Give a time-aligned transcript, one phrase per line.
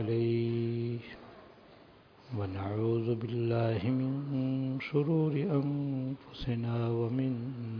[0.00, 0.98] عليه.
[2.38, 4.12] ونعوذ بالله من
[4.80, 7.32] شرور أنفسنا ومن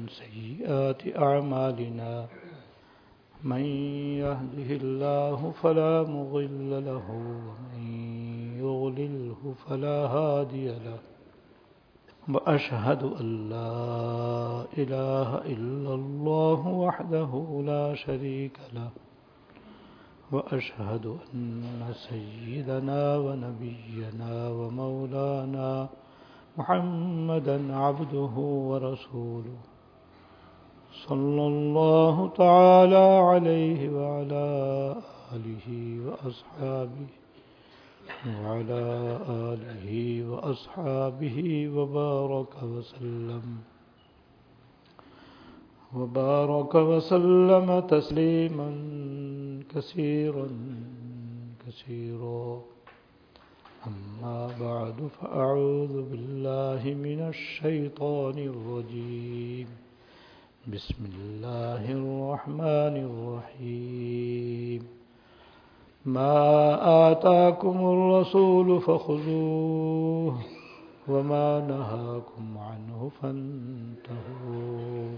[0.08, 2.26] سيئات أعمالنا.
[3.44, 3.64] من
[4.20, 7.84] يهده الله فلا مضل له ومن
[8.60, 10.98] يغلله فلا هادي له.
[12.28, 13.72] وأشهد أن لا
[14.78, 19.09] إله إلا الله وحده لا شريك له.
[20.32, 21.62] وأشهد أن
[22.08, 25.88] سيدنا ونبينا ومولانا
[26.58, 29.58] محمدا عبده ورسوله.
[31.08, 34.46] صلى الله تعالى عليه وعلى
[35.34, 35.66] آله
[36.06, 37.08] وأصحابه
[38.26, 38.82] وعلى
[39.30, 39.90] آله
[40.30, 43.58] وأصحابه وبارك وسلم.
[45.96, 48.70] وبارك وسلم تسليما.
[49.74, 50.48] كثيرا
[51.66, 52.60] كثيرا.
[53.86, 59.66] أما بعد فأعوذ بالله من الشيطان الرجيم.
[60.72, 64.86] بسم الله الرحمن الرحيم.
[66.06, 70.40] ما آتاكم الرسول فخذوه
[71.08, 75.16] وما نهاكم عنه فانتهوا.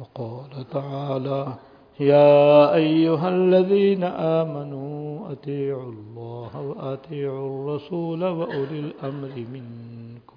[0.00, 1.67] وقال تعالى
[1.98, 10.36] يا أيها الذين آمنوا أتيعوا الله وأتيعوا الرسول وأولي الأمر منكم.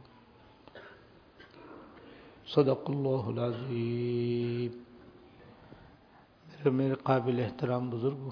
[2.48, 4.72] صدق اللہ العظیم
[6.48, 8.32] میرے میرے قابل احترام بزرگوں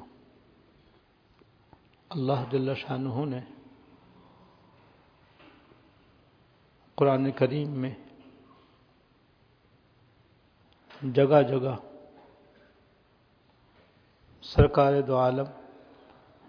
[2.12, 3.40] اللہ جل شاہ نے
[6.98, 7.94] قرآن کریم میں
[11.14, 11.76] جگہ جگہ
[14.50, 15.46] سرکار دو عالم،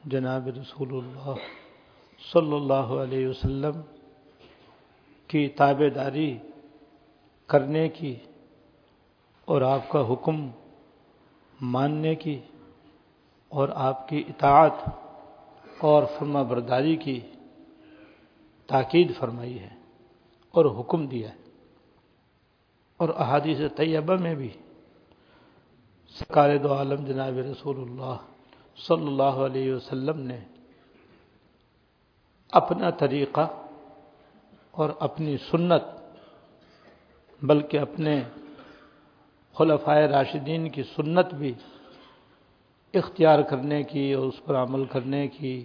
[0.04, 1.34] جناب رسول اللہ
[2.32, 3.80] صلی اللہ علیہ وسلم
[5.30, 6.38] کی تابے داری
[7.48, 8.14] کرنے کی
[9.44, 10.48] اور آپ کا حکم
[11.60, 12.40] ماننے کی
[13.48, 14.88] اور آپ کی اطاعت
[15.80, 17.20] اور فرما برداری کی
[18.68, 19.74] تاکید فرمائی ہے
[20.54, 21.38] اور حکم دیا ہے
[22.96, 24.48] اور احادیث طیبہ میں بھی
[26.20, 28.16] سرکار دو عالم جناب رسول اللہ
[28.76, 30.38] صلی اللہ علیہ وسلم نے
[32.52, 33.48] اپنا طریقہ
[34.70, 35.82] اور اپنی سنت،
[37.42, 38.22] بلکہ اپنے
[39.54, 41.54] خلفائے راشدین کی سنت بھی
[42.94, 45.64] اختیار کرنے کی اور اس پر عمل کرنے کی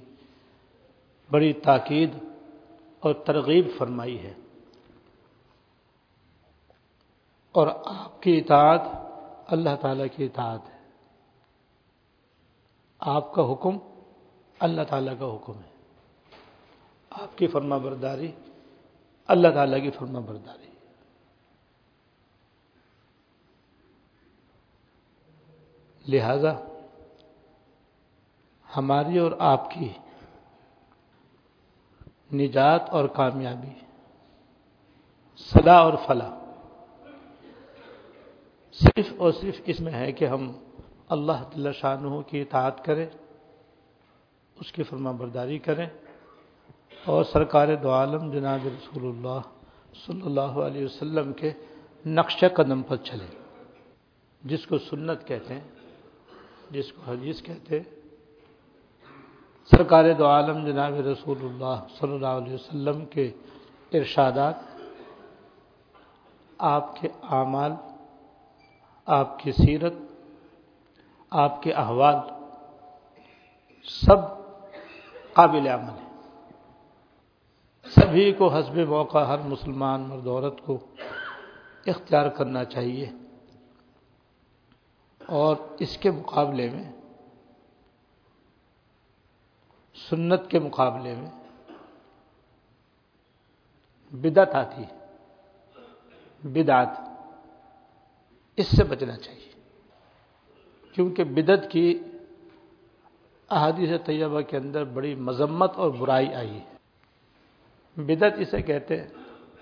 [1.32, 2.10] بڑی تاکید
[3.00, 4.34] اور ترغیب فرمائی ہے۔
[7.52, 9.05] اور آپ کی اطاعت
[9.47, 10.89] اللہ تعالیٰ کی اطاعت ہے۔
[13.00, 13.78] آپ کا حکم
[14.59, 15.75] اللہ تعالیٰ کا حکم ہے۔
[17.09, 18.31] آپ کی فرما برداری
[19.28, 20.66] اللہ تعالیٰ کی فرما برداری
[26.07, 26.53] لہذا
[28.77, 29.94] ہماری اور آپ کی
[32.33, 33.85] نجات اور کامیابی
[35.38, 36.44] صدا اور فلاح
[38.80, 40.52] صرف اور صرف اس میں ہے کہ ہم
[41.09, 43.06] اللہ تعالی شاہ کی اطاعت کریں،
[44.58, 45.86] اس کی فرما برداری کریں
[47.06, 49.40] اور سرکار دو عالم جناب رسول اللہ
[50.06, 51.52] صلی اللہ علیہ وسلم کے
[52.06, 53.31] نقش قدم پر چلیں
[54.44, 55.68] جس کو سنت کہتے ہیں،
[56.72, 57.86] جس کو حدیث کہتے ہیں۔
[59.72, 63.31] سرکار دو عالم جناب رسول اللہ صلی اللہ علیہ وسلم کے
[63.94, 64.56] ارشادات،
[66.59, 67.72] آپ کے اعمال
[69.06, 69.94] آپ کی سیرت،
[71.30, 72.16] آپ کے احوال
[73.84, 74.18] سب
[75.34, 76.22] قابل عمل ہیں۔
[77.86, 80.78] سبھی کو حسب موقع ہر مسلمان مرد عورت کو
[81.86, 83.10] اختیار کرنا چاہیے۔
[85.26, 86.92] اور اس کے مقابلے میں،
[90.10, 91.31] سنت کے مقابلے میں
[94.12, 94.84] بدعت آتی
[96.44, 97.05] بدعت۔
[98.57, 99.52] اس سے بچنا چاہیے۔
[100.92, 102.00] کیونکہ بدت کی
[103.50, 106.75] احادیث طیبہ کے اندر بڑی مذمت اور برائی آئی ہے۔
[107.96, 109.07] بدت اسے کہتے ہیں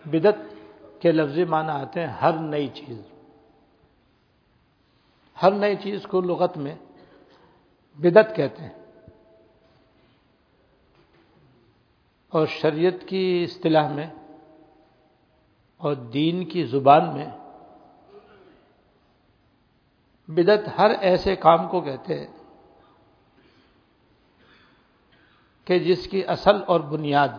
[0.06, 0.56] بدت
[1.02, 3.02] کے لفظی معنی آتے ہیں ہر نئی چیز۔
[5.42, 6.76] ہر نئی چیز کو لغت میں
[7.98, 8.86] بدت کہتے ہیں۔
[12.30, 14.08] اور شریعت کی اصطلاح میں
[15.78, 17.26] اور دین کی زبان میں
[20.28, 22.28] بدت ہر ایسے کام کو کہتے ہیں
[25.68, 27.30] کہ جس کی اصل اور بنیاد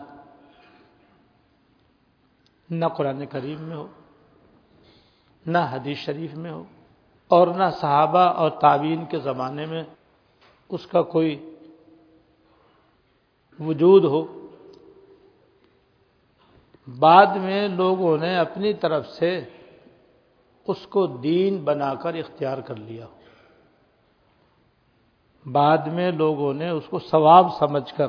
[2.71, 3.87] نہ قرآن کریم میں ہو،
[5.47, 6.63] نہ حدیث شریف میں ہو،
[7.31, 9.83] اور نہ صحابہ اور تعبین کے زمانے میں
[10.69, 11.35] اس کا کوئی
[13.59, 14.23] وجود ہو۔
[16.89, 19.41] بعد میں لوگوں نے اپنی طرف سے
[20.67, 23.25] اس کو دین بنا کر اختیار کر لیا۔ ہو
[25.53, 28.09] بعد میں لوگوں نے اس کو ثواب سمجھ کر،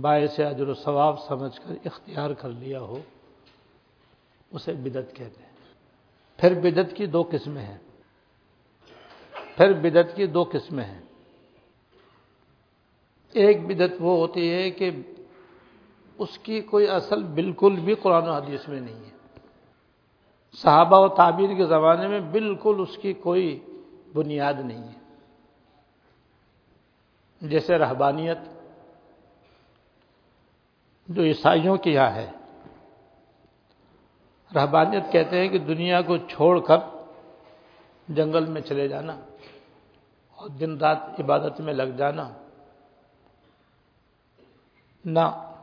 [0.00, 2.98] باعث اجر و ثواب سمجھ کر اختیار کر لیا ہو،
[4.50, 5.54] اسے بدت کہتے ہیں۔
[6.36, 7.78] پھر بدت کی دو قسمیں ہیں۔
[9.56, 11.02] پھر بدت کی دو قسمیں ہیں۔
[13.32, 14.90] ایک بدت وہ ہوتی ہے کہ
[16.18, 19.13] اس کی کوئی اصل بالکل بھی قرآن و حدیث میں نہیں ہے۔
[20.56, 23.66] صحابہ و تعبیر کے زمانے میں بالکل اس کی کوئی
[24.14, 25.04] بنیاد نہیں ہے۔
[27.40, 28.38] جیسے رہبانیت
[31.08, 32.30] جو عیسائیوں کی یہاں ہے۔
[34.54, 36.76] رہبانیت کہتے ہیں کہ دنیا کو چھوڑ کر
[38.08, 39.12] جنگل میں چلے جانا
[40.36, 42.28] اور دن رات عبادت میں لگ جانا۔
[45.04, 45.54] نہ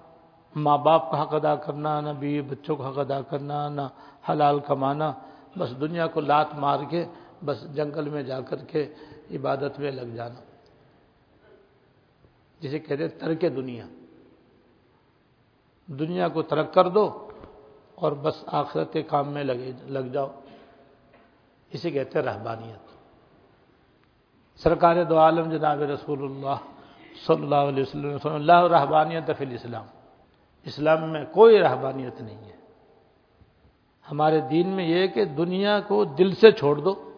[0.55, 3.81] ماں باپ کا حق ادا کرنا، نہ بیوی بچوں کا حق ادا کرنا، نہ
[4.29, 5.13] حلال کمانا،
[5.57, 7.05] بس دنیا کو لات مار کے،
[7.45, 8.93] بس جنگل میں جا کر کے
[9.31, 10.41] عبادت میں لگ جانا۔
[12.59, 13.85] جسے کہتے ترک دنیا۔
[15.87, 17.29] دنیا کو ترک کر دو
[17.95, 20.27] اور بس آخرت کے کام میں لگے، لگ جاؤ۔
[21.71, 22.91] اسے کہتے ہیں رہبانیت۔
[24.59, 26.55] سرکار دو عالم جناب رسول اللہ
[27.27, 29.85] صلی اللہ علیہ وسلم اللہ رحبانیت فی الاسلام۔
[30.63, 32.50] اسلام میں کوئی رہبانیت نہیں ہے۔
[34.11, 37.11] ہمارے دین میں یہ کہ دنیا کو دل سے چھوڑ دو۔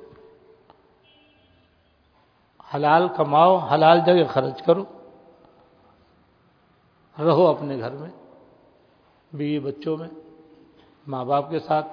[2.76, 4.84] حلال کماؤ، حلال جگہ خرچ کرو۔
[7.20, 8.10] رہو اپنے گھر میں،
[9.34, 10.08] بیوی بچوں میں،
[11.08, 11.88] ماں باپ کے ساتھ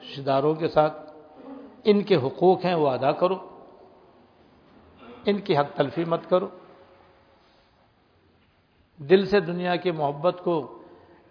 [0.00, 1.16] رشتے داروں کے ساتھ۔
[1.84, 3.34] ان کے حقوق ہیں، وہ ادا کرو۔
[5.24, 6.48] ان کی حق تلفی مت کرو۔
[8.96, 10.82] دل سے دنیا کی محبت کو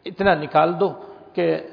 [0.05, 0.89] اتنا نکال دو
[1.33, 1.67] کہ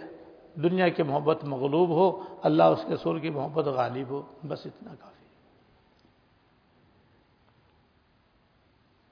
[0.62, 4.94] دنیا کی محبت مغلوب ہو، اللہ اس کے سور کی محبت غالب ہو، بس اتنا
[4.94, 5.16] کافی۔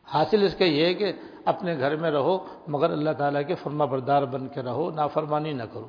[0.05, 1.13] حاصل اس کا یہ ہے کہ
[1.45, 5.63] اپنے گھر میں رہو، مگر اللہ تعالیٰ کے فرما بردار بن کے رہو، نافرمانی نہ
[5.63, 5.89] کرو۔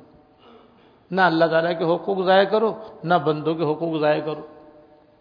[1.10, 4.46] نہ اللہ تعالیٰ کے حقوق ضائع کرو، نہ بندوں کے حقوق ضائع کرو۔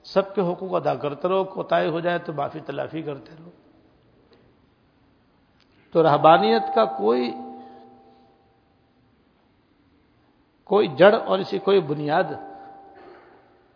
[0.03, 3.49] سب کے حقوق ادا کرتے رہو، کوتاہی ہو جائے تو معافی تلافی کرتے رہو۔
[5.91, 7.31] تو رہبانیت کا کوئی
[10.65, 12.23] کوئی جڑ اور اسی کوئی بنیاد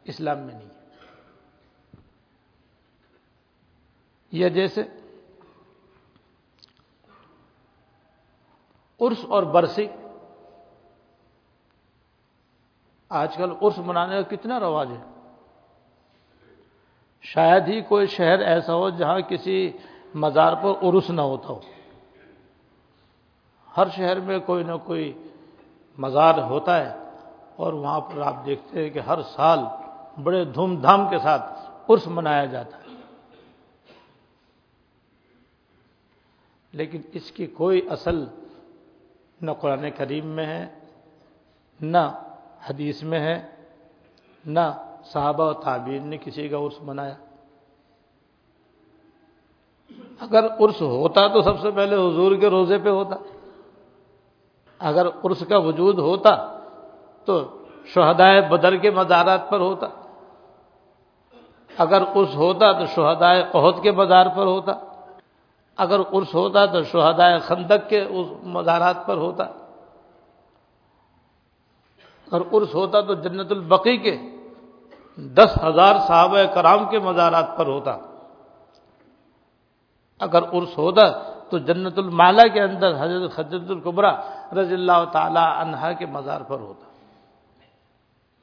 [0.04, 0.80] اسلام میں نہیں ہے۔
[4.32, 4.82] یہ جیسے
[9.02, 9.88] عرس اور برسی،
[13.10, 15.04] آج کل عرس منانے کا کتنا رواج ہے۔
[17.22, 19.72] شاید ہی کوئی شہر ایسا ہو جہاں کسی
[20.16, 21.60] مزار پر عرس نہ ہوتا ہو۔
[23.78, 25.29] ہر شہر میں کوئی نہ کوئی
[26.00, 27.10] مزار ہوتا ہے
[27.56, 29.60] اور وہاں پر آپ دیکھتے ہیں کہ ہر سال
[30.24, 32.90] بڑے دھوم دھام کے ساتھ عرس منایا جاتا ہے۔
[36.72, 38.26] لیکن اس کی کوئی اصل
[39.42, 40.68] نہ قرآن کریم میں ہے،
[41.82, 42.24] نہ
[42.70, 43.50] حدیث میں ہے،
[44.46, 47.16] نہ صحابہ و تعبیر نے کسی کا عرس منایا۔
[50.20, 53.16] اگر عرس ہوتا تو سب سے پہلے حضور کے روزے پہ ہوتا۔
[54.80, 56.60] اگر عرس کا وجود ہوتا
[57.26, 59.88] تو شہدائے بدر کے مزارات پر ہوتا۔
[61.78, 64.72] اگر عرس ہوتا تو شہدائے عہد کے مزار پر ہوتا۔
[65.78, 69.44] اگر عرس ہوتا تو شہدائے خندق کے اس مزارات پر ہوتا۔
[72.32, 74.18] اگر عرس ہوتا تو جنت البقی کے
[75.18, 77.98] دس ہزار صحابہ کرام کے مزارات پر ہوتا۔
[80.20, 81.08] اگر عرس ہوتا
[81.50, 84.20] تو جنت المالا کے اندر حضرت خجرت القبرا
[84.54, 86.86] رضی اللہ تعالی عنہا کے مزار پر ہوتا۔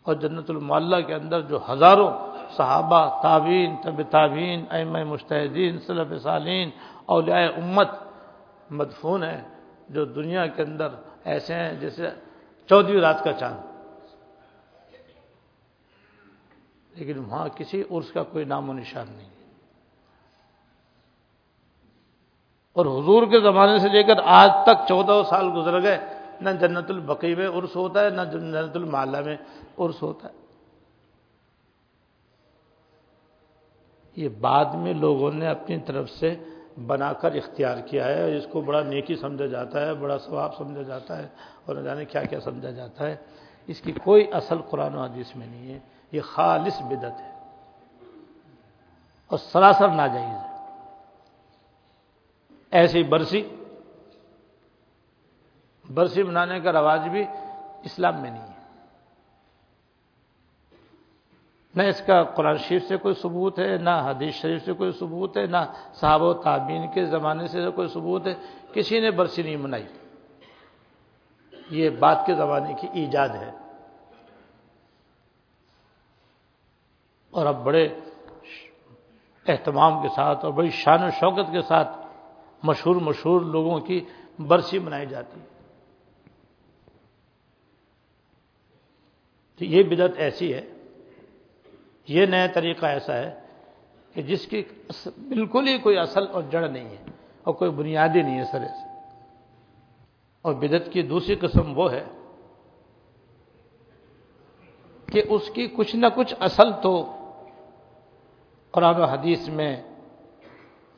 [0.03, 2.11] اور جنت المعلہ کے اندر جو ہزاروں
[2.57, 6.71] صحابہ تعبین طب تعبین ایم مشتحدین صلف سالین
[7.07, 7.89] اولیاء امت
[8.71, 9.49] مدفون ہیں،
[9.89, 10.89] جو دنیا کے اندر
[11.25, 12.09] ایسے ہیں جیسے
[12.69, 13.61] چودہویں رات کا چاند۔
[16.95, 19.36] لیکن وہاں کسی عرس کا کوئی نام و نشان نہیں۔
[22.77, 25.99] اور حضور کے زمانے سے لے کر آج تک چودہ سال گزر گئے،
[26.41, 29.37] نہ جنت البقی میں عرس ہوتا ہے، نہ جنت المالا میں
[29.79, 30.35] عرس ہوتا ہے۔
[34.17, 36.35] یہ بعد میں لوگوں نے اپنی طرف سے
[36.87, 40.83] بنا کر اختیار کیا ہے، اس کو بڑا نیکی سمجھا جاتا ہے، بڑا ثواب سمجھا
[40.83, 41.29] جاتا ہے،
[41.67, 43.17] اور نہ جانے کیا کیا سمجھا جاتا ہے۔
[43.67, 45.79] اس کی کوئی اصل قرآن و حدیث میں نہیں ہے۔
[46.13, 47.39] یہ خالص بدت ہے۔
[49.27, 50.56] اور سراسر ناجائز ہے۔
[52.77, 53.57] ایسی برسی
[55.95, 57.25] برسی منانے کا رواج بھی
[57.85, 58.85] اسلام میں نہیں ہے۔
[61.75, 65.37] نہ اس کا قرآن شریف سے کوئی ثبوت ہے، نہ حدیث شریف سے کوئی ثبوت
[65.37, 65.57] ہے، نہ
[65.95, 68.35] صحابہ و تعبین کے زمانے سے کوئی ثبوت ہے۔
[68.73, 69.87] کسی نے برسی نہیں منائی
[71.71, 73.51] یہ بات کے زمانے کی ایجاد ہے۔
[77.31, 77.89] اور اب بڑے
[79.47, 82.06] اہتمام کے ساتھ اور بڑی شان و شوکت کے ساتھ
[82.67, 84.05] مشہور مشہور لوگوں کی
[84.39, 85.47] برسی منائی جاتی ہے۔
[89.59, 90.65] تو یہ بدت ایسی ہے،
[92.09, 93.31] یہ نیا طریقہ ایسا ہے
[94.15, 94.63] کہ جس کی
[95.29, 97.03] بالکل ہی کوئی اصل اور جڑ نہیں ہے
[97.43, 98.85] اور کوئی بنیادی نہیں ہے سرے سے
[100.43, 102.05] اور بدت کی دوسری قسم وہ ہے
[105.07, 106.95] کہ اس کی کچھ نہ کچھ اصل تو
[108.71, 109.83] قرآن و حدیث میں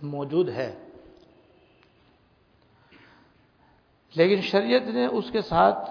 [0.02, 0.87] موجود ہے۔
[4.14, 5.90] لیکن شریعت نے اس کے ساتھ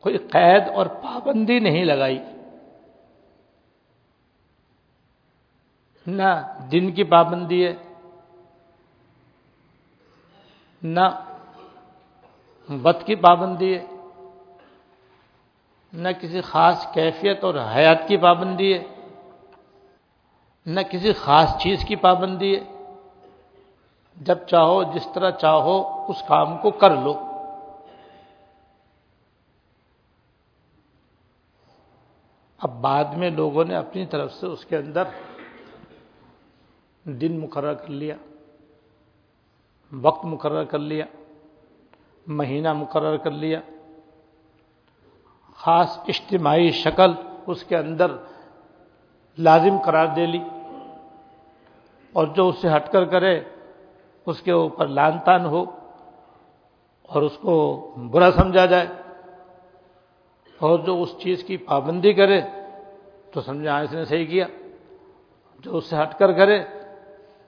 [0.00, 2.18] کوئی قید اور پابندی نہیں لگائی۔
[6.06, 7.74] نہ دن کی پابندی ہے،
[10.82, 11.00] نہ
[12.68, 13.86] بت کی پابندی ہے،
[15.92, 18.82] نہ کسی خاص کیفیت اور حیات کی پابندی ہے،
[20.66, 22.79] نہ کسی خاص چیز کی پابندی ہے۔
[24.20, 27.20] جب چاہو، جس طرح چاہو، اس کام کو کر لو۔
[32.58, 35.02] اب بعد میں لوگوں نے اپنی طرف سے اس کے اندر
[37.04, 38.14] دن مقرر کر لیا،
[40.00, 41.04] وقت مقرر کر لیا،
[42.26, 43.60] مہینہ مقرر کر لیا۔
[45.56, 47.12] خاص اجتماعی شکل
[47.46, 48.10] اس کے اندر
[49.38, 50.44] لازم قرار دے لی۔
[52.12, 53.40] اور جو اس سے ہٹ کر کرے
[54.26, 55.64] اس کے اوپر لان تان ہو
[57.02, 58.86] اور اس کو برا سمجھا جائے
[60.58, 62.40] اور جو اس چیز کی پابندی کرے
[63.32, 64.46] تو سمجھا اس نے صحیح کیا،
[65.58, 66.62] جو اس سے ہٹ کر کرے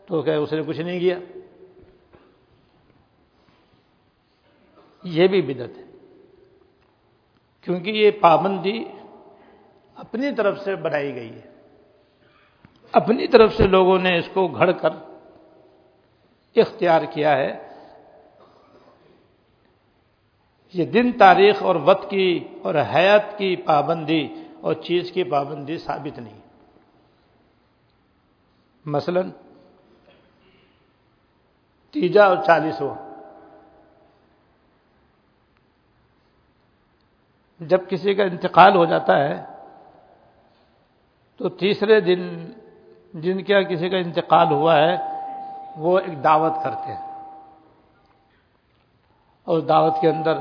[0.07, 1.19] تو کہ اس نے کچھ نہیں کیا۔
[5.03, 5.83] یہ بھی بدت ہے۔
[7.61, 8.85] کیونکہ یہ پابندی
[9.95, 11.53] اپنی طرف سے بنائی گئی ہے۔
[12.93, 15.12] اپنی طرف سے لوگوں نے اس کو گھڑ کر
[16.57, 17.69] اختیار کیا ہے۔
[20.73, 26.19] یہ دن تاریخ اور وقت کی اور حیات کی پابندی اور چیز کی پابندی ثابت
[26.19, 26.41] نہیں۔
[28.87, 29.21] مثلا
[31.91, 33.13] تیجا اور چالیسواں۔
[37.61, 39.45] جب کسی کا انتقال ہو جاتا ہے،
[41.37, 42.53] تو تیسرے دن
[43.15, 45.12] جن کا کسی کا انتقال ہوا ہے
[45.77, 47.13] وہ ایک دعوت کرتے ہیں۔
[49.45, 50.35] اور دعوت کے اندر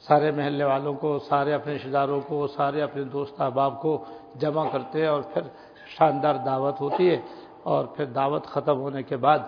[0.00, 4.04] سارے محلے والوں کو، سارے اپنے رشتے داروں کو، سارے اپنے دوست احباب کو
[4.38, 5.42] جمع کرتے ہیں اور پھر
[5.86, 7.20] شاندار دعوت ہوتی ہے
[7.62, 9.38] اور پھر دعوت ختم ہونے کے بعد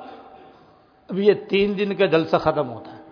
[1.08, 3.02] اب یہ تین دن کا جلسہ ختم ہوتا ہے۔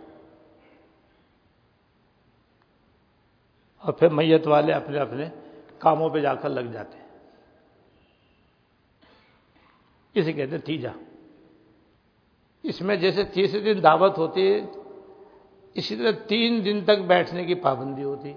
[3.79, 5.25] اور پھر میت والے اپنے اپنے
[5.79, 7.09] کاموں پہ جا کر لگ جاتے ہیں۔
[10.15, 10.91] اسے کہتے ہیں تیجا
[12.63, 14.61] اس میں جیسے تیسرے دن دعوت ہوتی ہے،
[15.75, 18.33] اسی طرح تین دن تک بیٹھنے کی پابندی ہوتی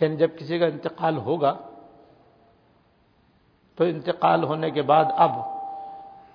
[0.00, 1.58] یعنی جب کسی کا انتقال ہوگا،
[3.74, 5.30] تو انتقال ہونے کے بعد اب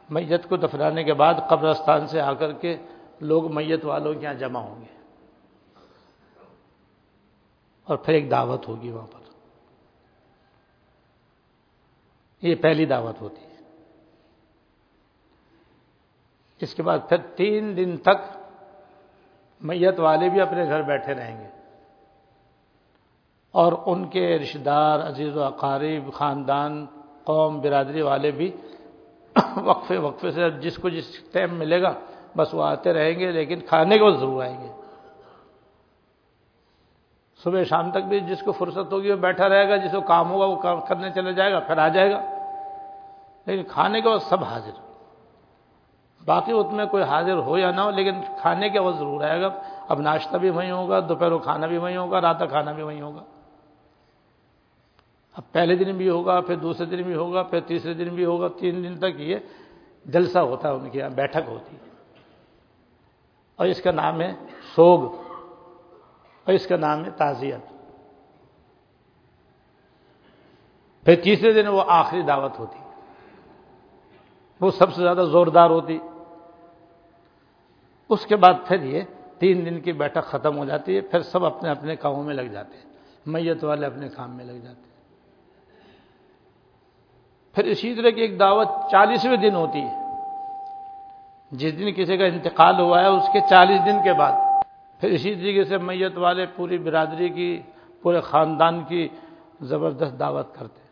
[0.10, 2.78] میت کو دفنانے کے بعد قبرستان سے آ کر کے
[3.22, 4.98] لوگ میت والوں کے یہاں جمع ہوں گے۔
[7.84, 9.20] اور پھر ایک دعوت ہوگی وہاں پر۔
[12.42, 13.48] یہ پہلی دعوت ہوتی ہے
[16.62, 18.38] اس کے بعد پھر تین دن تک
[19.62, 21.48] میت والے بھی اپنے گھر بیٹھے رہیں گے۔
[23.52, 26.86] اور ان کے رشتے دار عزیز و اقارب، خاندان،
[27.24, 28.52] قوم، برادری والے بھی
[29.58, 31.94] وقفے وقفے سے جس کو جس ٹائم ملے گا
[32.38, 34.72] بس وہ آتے رہیں گے، لیکن کھانے کے وقت ضرور آئیں گے۔
[37.44, 40.32] صبح شام تک بھی جس کو فرصت ہوگی وہ بیٹھا رہے گا، جس کو کام
[40.32, 42.22] ہوگا وہ کام کرنے چلے جائے گا، پھر آ جائے گا۔
[43.46, 44.87] لیکن کھانے کے وقت سب حاضر۔
[46.28, 49.42] باقی اس میں کوئی حاضر ہو یا نہ ہو، لیکن کھانے کے وقت ضرور آئے
[49.42, 49.50] گا
[49.88, 52.84] اب ناشتہ بھی وہیں ہوگا، دوپہر کو کھانا بھی وہیں ہوگا، رات کا کھانا بھی
[52.84, 53.24] وہیں ہوگا۔
[55.34, 58.48] اب پہلے دن بھی ہوگا، پھر دوسرے دن بھی ہوگا، پھر تیسرے دن بھی ہوگا،
[58.48, 59.36] تین دن تک یہ
[60.06, 61.90] جلسہ ہوتا ہے، ان کے یہاں بیٹھک ہوتی ہے۔
[63.56, 64.34] اور اس کا نام ہے
[64.76, 65.12] سوگ،
[66.46, 67.62] اور اس کا نام ہے تعزیت۔
[71.06, 72.80] پھر تیسرے دن وہ آخری دعوت ہوتی۔
[74.62, 76.00] وہ سب سے زیادہ زوردار ہوتی۔
[78.10, 79.02] اس کے بعد پھر یہ
[79.38, 82.42] تین دن کی بیٹھک ختم ہو جاتی ہے، پھر سب اپنے اپنے کاموں میں لگ
[82.42, 82.84] جاتے ہیں۔
[83.26, 84.98] میت والے اپنے کام میں لگ جاتے ہیں۔
[87.56, 90.08] پھر اسی طرح کی ایک دعوت چالیسویں دن ہوتی ہے۔
[91.52, 94.32] جس دن کسی کا انتقال ہوا ہے، اس کے چالیس دن کے بعد۔
[95.02, 97.62] پھر اسی طریقے سے میت والے پوری برادری کی،
[98.02, 99.08] پورے خاندان کی
[99.62, 100.87] زبردست دعوت کرتے ہیں۔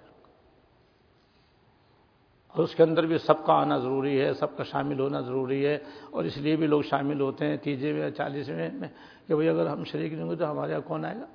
[2.55, 5.65] اور اس کے اندر بھی سب کا آنا ضروری ہے، سب کا شامل ہونا ضروری
[5.65, 5.77] ہے،
[6.11, 8.87] اور اس لیے بھی لوگ شامل ہوتے ہیں تیجے میں، چالیسویں میں،
[9.27, 11.25] کہ بھائی اگر ہم شریک نہیں ہوئے تو ہمارے یہاں کون آئے گا؟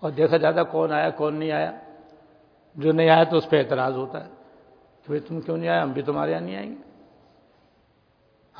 [0.00, 1.72] اور دیکھا جاتا کون آیا، کون نہیں آیا؟
[2.76, 4.30] جو نہیں آیا تو اس پہ اعتراض ہوتا ہے
[5.02, 6.82] کہ بھائی تم کیوں نہیں آئے؟ ہم بھی تمہارے یہاں نہیں آئیں گے۔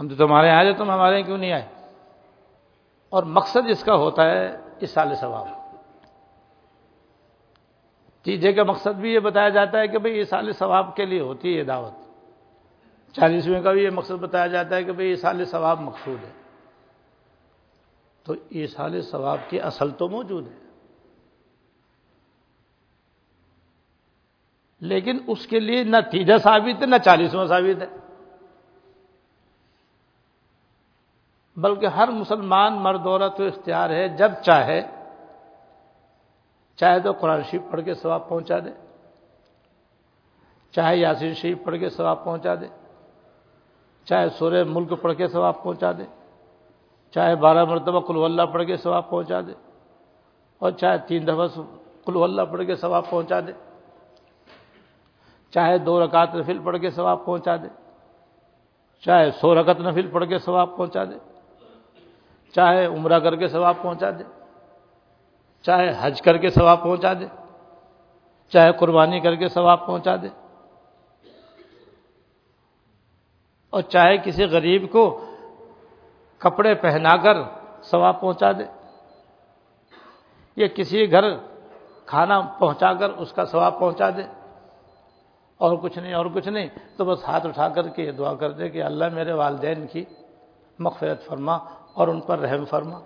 [0.00, 1.68] ہم تو تمہارے یہاں آئے تم ہمارے یہاں کیوں نہیں آئے؟
[3.08, 5.61] اور مقصد اس کا ہوتا ہے، اس سال ثواب۔
[8.22, 11.20] تیجے کا مقصد بھی یہ بتایا جاتا ہے کہ بھئی یہ سال ثواب کے لیے
[11.20, 11.92] ہوتی ہے دعوت۔
[13.14, 16.32] چالیسویں کا بھی یہ مقصد بتایا جاتا ہے کہ بھئی یہ سال ثواب مقصود ہے۔
[18.24, 20.58] تو یہ سال ثواب کی اصل تو موجود ہے۔
[24.80, 27.96] لیکن اس کے لیے نہ تیجا ثابت ہے، نہ چالیسواں ثابت ہے۔
[31.56, 35.01] بلکہ ہر مسلمان، مرد، عورت تو اختیار ہے، جب چاہے
[36.82, 38.70] چاہے تو قرآن شریف پڑھ کے ثواب پہنچا دے،
[40.74, 42.68] چاہے یاسین شریف پڑھ کے ثواب پہنچا دے،
[44.06, 46.06] چاہے سورہ ملک پڑھ کے ثواب پہنچا دے،
[47.14, 49.54] چاہے بارہ مرتبہ کلو اللہ پڑھ کے ثواب پہنچا دے،
[50.60, 51.46] اور چاہے تین دفعہ
[52.04, 53.52] کلو اللہ پڑھ کے ثواب پہنچا دے،
[55.52, 57.68] چاہے دو رکعت نفل پڑھ کے ثواب پہنچا دے،
[59.04, 61.18] چاہے سو رکعت نفل پڑھ کے ثواب پہنچا دے،
[62.54, 64.24] چاہے عمرہ کر کے ثواب پہنچا دے۔
[65.62, 67.26] چاہے حج کر کے ثواب پہنچا دے،
[68.48, 70.28] چاہے قربانی کر کے ثواب پہنچا دے۔
[73.70, 75.24] اور چاہے کسی غریب کو
[76.38, 77.36] کپڑے پہنا کر
[77.82, 78.64] ثواب پہنچا دے،
[80.56, 81.24] یا کسی گھر
[82.06, 84.22] کھانا پہنچا کر اس کا ثواب پہنچا دے۔
[85.58, 88.50] اور کچھ نہیں، اور کچھ نہیں، تو بس ہاتھ اٹھا کر کے یہ دعا کر
[88.50, 90.04] دے کہ اللہ میرے والدین کی
[90.78, 91.54] مغفرت فرما
[91.94, 93.00] اور ان پر رحم فرما۔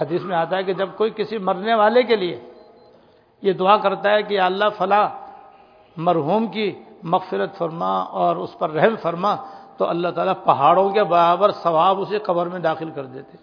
[0.00, 2.40] حدیث میں آتا ہے کہ جب کوئی کسی مرنے والے کے لیے
[3.42, 5.08] یہ دعا کرتا ہے کہ اللہ فلاں
[5.96, 9.36] مرحوم کی مغفرت فرما اور اس پر رحم فرما،
[9.76, 13.36] تو اللہ تعالیٰ پہاڑوں کے برابر ثواب اسے قبر میں داخل کر دیتے۔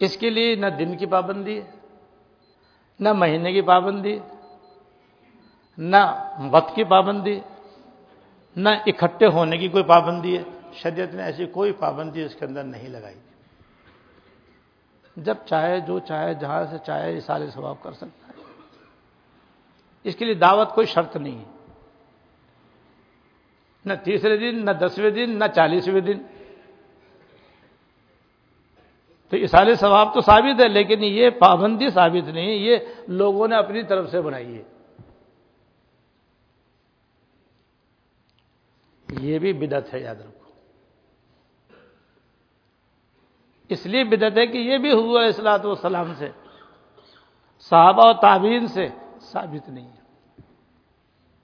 [0.00, 1.70] اس کے لیے نہ دن کی پابندی ہے،
[3.00, 4.18] نہ مہینے کی پابندی،
[5.78, 5.96] نہ
[6.50, 7.40] وقت کی پابندی،
[8.56, 12.64] نہ اکٹھے ہونے کی کوئی پابندی ہے۔ شریعت نے ایسی کوئی پابندی اس کے اندر
[12.64, 13.18] نہیں لگائی۔
[15.16, 18.42] جب چاہے جو چاہے، جہاں سے چاہے، یہ سارے ثواب کر سکتا ہے۔
[20.04, 21.44] اس کے لیے دعوت کوئی شرط نہیں ہے۔
[23.84, 26.22] نہ تیسرے دن، نہ دسویں دن، نہ چالیسویں دن۔
[29.28, 32.76] تو یہ سارے ثواب تو ثابت ہے، لیکن یہ پابندی ثابت نہیں یہ
[33.08, 34.62] لوگوں نے اپنی طرف سے بنائی ہے۔
[39.20, 40.39] یہ بھی بدت ہے، یاد رکھو۔
[43.70, 46.30] اس لیے بدت ہے کہ یہ بھی حضور اصلاۃ والسلام سے،
[47.60, 48.88] صحابہ و تعبین سے
[49.20, 50.00] ثابت نہیں ہے۔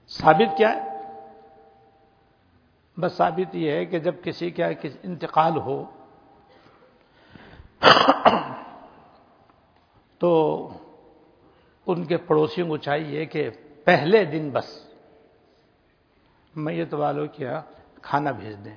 [0.07, 0.97] ثابت کیا ہے؟
[2.99, 4.67] بس ثابت یہ ہے کہ جب کسی کا
[5.03, 5.83] انتقال ہو،
[10.17, 10.29] تو
[11.87, 13.49] ان کے پڑوسیوں کو چاہیے کہ
[13.85, 14.87] پہلے دن بس
[16.55, 17.61] میت والوں کے یہاں
[18.01, 18.75] کھانا بھیج دیں۔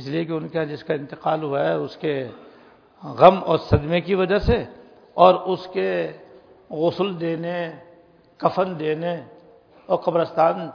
[0.00, 2.28] اس لیے کہ ان کا جس کا انتقال ہوا ہے، اس کے
[3.02, 4.64] غم اور صدمے کی وجہ سے
[5.14, 5.90] اور اس کے
[6.70, 7.56] غسل دینے،
[8.36, 9.14] کفن دینے
[9.86, 10.68] اور قبرستان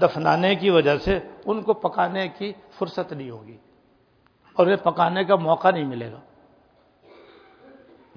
[0.00, 3.56] دفنانے کی وجہ سے ان کو پکانے کی فرصت نہیں ہوگی
[4.56, 6.20] اور انہیں پکانے کا موقع نہیں ملے گا۔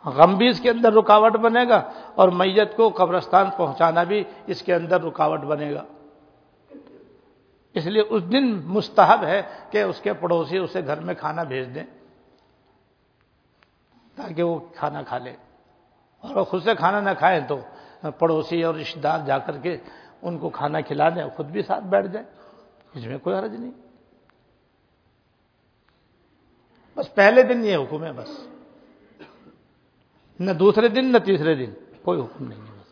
[0.05, 1.81] غم بھی اس کے اندر رکاوٹ بنے گا
[2.15, 5.83] اور میت کو قبرستان پہنچانا بھی اس کے اندر رکاوٹ بنے گا۔
[7.75, 11.73] اس لیے اس دن مستحب ہے کہ اس کے پڑوسی اسے گھر میں کھانا بھیج
[11.75, 11.83] دیں
[14.17, 15.35] تاکہ وہ کھانا کھا لے
[16.23, 17.59] اور وہ خود سے کھانا نہ کھائیں تو
[18.19, 19.77] پڑوسی اور رشتے دار جا کر کے
[20.21, 22.25] ان کو کھانا کھلا دیں خود بھی ساتھ بیٹھ جائیں
[22.93, 23.71] اس میں کوئی حرج نہیں
[26.97, 28.29] بس پہلے دن یہ حکم ہے بس
[30.39, 32.91] نہ دوسرے دن نہ تیسرے دن کوئی حکم نہیں ہے بس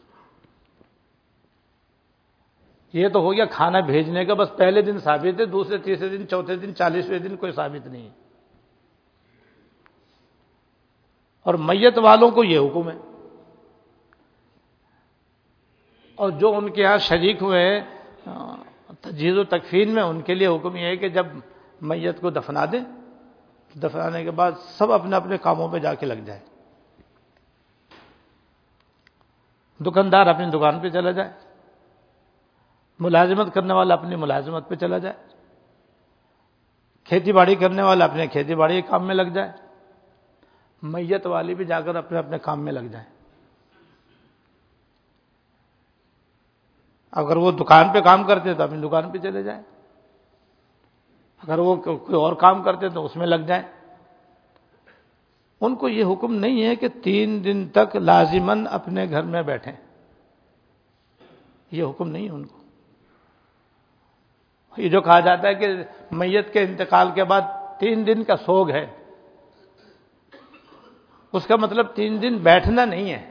[2.94, 6.28] یہ تو ہو گیا کھانا بھیجنے کا، بس پہلے دن ثابت ہے، دوسرے، تیسرے دن،
[6.28, 8.14] چوتھے دن، چالیسویں دن کوئی ثابت نہیں ہے۔
[11.44, 12.98] اور میت والوں کو یہ حکم ہے۔
[16.16, 17.82] اور جو ان کے یہاں شریک ہوئے،
[19.02, 21.26] تجہیز و تکفین میں، ان کے لیے حکم یہ ہے کہ جب
[21.82, 22.80] میت کو دفنا دیں،
[23.80, 26.40] دفنانے کے بعد سب اپنے اپنے کاموں پہ جا کے لگ جائے۔
[29.80, 31.51] دکاندار اپنی دکان پہ چلا جائے۔
[33.02, 35.16] ملازمت کرنے والا اپنی ملازمت پہ چلا جائے۔
[37.04, 39.52] کھیتی باڑی کرنے والا اپنے کھیتی باڑی کے کام میں لگ جائے۔
[40.82, 43.08] میت والی بھی جا کر اپنے اپنے کام میں لگ جائیں
[47.12, 49.62] اگر وہ دکان پہ کام کرتے تو اپنی دکان پہ چلے جائیں۔
[51.44, 53.64] اگر وہ کوئی اور کام کرتے تو اس میں لگ جائیں۔
[55.62, 59.74] ان کو یہ حکم نہیں ہے کہ تین دن تک لازمن اپنے گھر میں بیٹھیں۔
[61.72, 62.61] یہ حکم نہیں ہے ان کو۔
[64.78, 65.68] یہ جو کہا جاتا ہے کہ
[66.12, 67.42] میت کے انتقال کے بعد
[67.80, 68.88] تین دن کا سوگ ہے۔
[71.34, 73.30] اس کا مطلب تین دن بیٹھنا نہیں ہے۔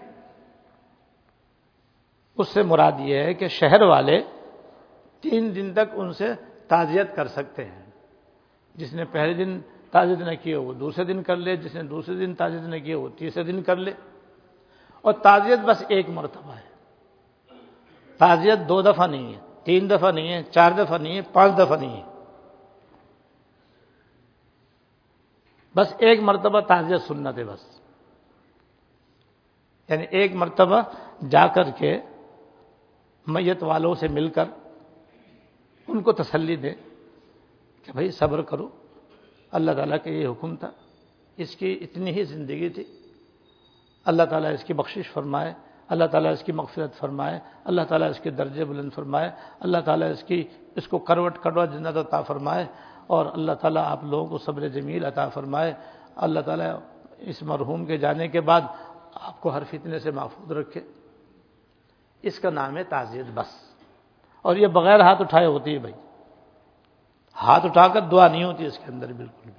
[2.39, 4.23] اس سے مراد یہ ہے کہ شہر والے
[5.21, 6.33] تین دن تک ان سے
[6.69, 7.83] تعزیت کر سکتے ہیں۔
[8.75, 11.83] جس نے پہلے دن تعزیت نہ کی ہو، وہ دوسرے دن کر لے۔ جس نے
[11.83, 13.93] دوسرے دن تعزیت نہ کی ہو، وہ تیسرے دن کر لے۔
[15.03, 16.71] اور تعزیت بس ایک مرتبہ ہے۔
[18.19, 21.77] تعزیت دو دفعہ نہیں ہے۔ تین دفعہ نہیں ہے، چار دفعہ نہیں ہے، پانچ دفعہ
[21.77, 22.11] نہیں ہے۔
[25.77, 27.81] بس ایک مرتبہ تعزیت سننا تھے بس۔
[29.89, 30.81] یعنی ایک مرتبہ
[31.31, 31.99] جا کر کے
[33.27, 34.45] میت والوں سے مل کر
[35.89, 36.71] ان کو تسلی دے
[37.85, 38.69] کہ بھائی صبر کرو۔
[39.51, 40.71] اللہ تعالیٰ کے یہ حکم تھا۔
[41.37, 42.85] اس کی اتنی ہی زندگی تھی۔
[44.05, 45.55] اللہ تعالیٰ اس کی بخشش فرمائے۔
[45.91, 50.11] اللہ تعالیٰ اس کی مغفرت فرمائے، اللہ تعالیٰ اس کے درجے بلند فرمائے، اللہ تعالیٰ
[50.11, 52.67] اس کی، اس کو کروٹ کروٹ جنت عطا فرمائے،
[53.07, 55.75] اور اللہ تعالیٰ آپ لوگوں کو صبر جمیل عطا فرمائے۔
[56.17, 56.79] اللہ تعالیٰ
[57.19, 58.61] اس مرحوم کے جانے کے بعد
[59.15, 60.81] آپ کو ہر فتنے سے محفوظ رکھے۔
[62.23, 63.47] اس کا نام ہے تعزیت بس۔
[64.43, 65.95] اور یہ بغیر ہاتھ اٹھائے ہوتی ہے بھائی۔
[67.43, 69.53] ہاتھ اٹھا کر دعا نہیں ہوتی اس کے اندر بالکل بھی۔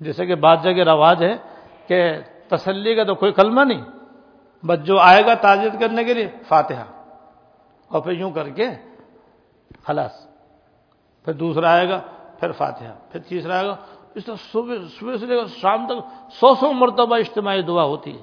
[0.00, 1.36] جیسے کہ بعض جگہ رواج ہے
[1.86, 2.12] کہ
[2.48, 3.97] تسلی کا تو کوئی کلمہ نہیں۔
[4.66, 6.84] بس جو آئے گا تعزیت کرنے کے لیے، فاتحہ۔
[7.88, 8.66] اور پھر یوں کر کے،
[9.86, 10.26] خلاص۔
[11.24, 12.00] پھر دوسرا آئے گا،
[12.40, 13.76] پھر فاتحہ۔ پھر تیسرا آئے گا۔
[14.14, 18.18] اس طرح صبح صبح سے لے کر شام تک سو سو مرتبہ اجتماعی دعا ہوتی
[18.18, 18.22] ہے۔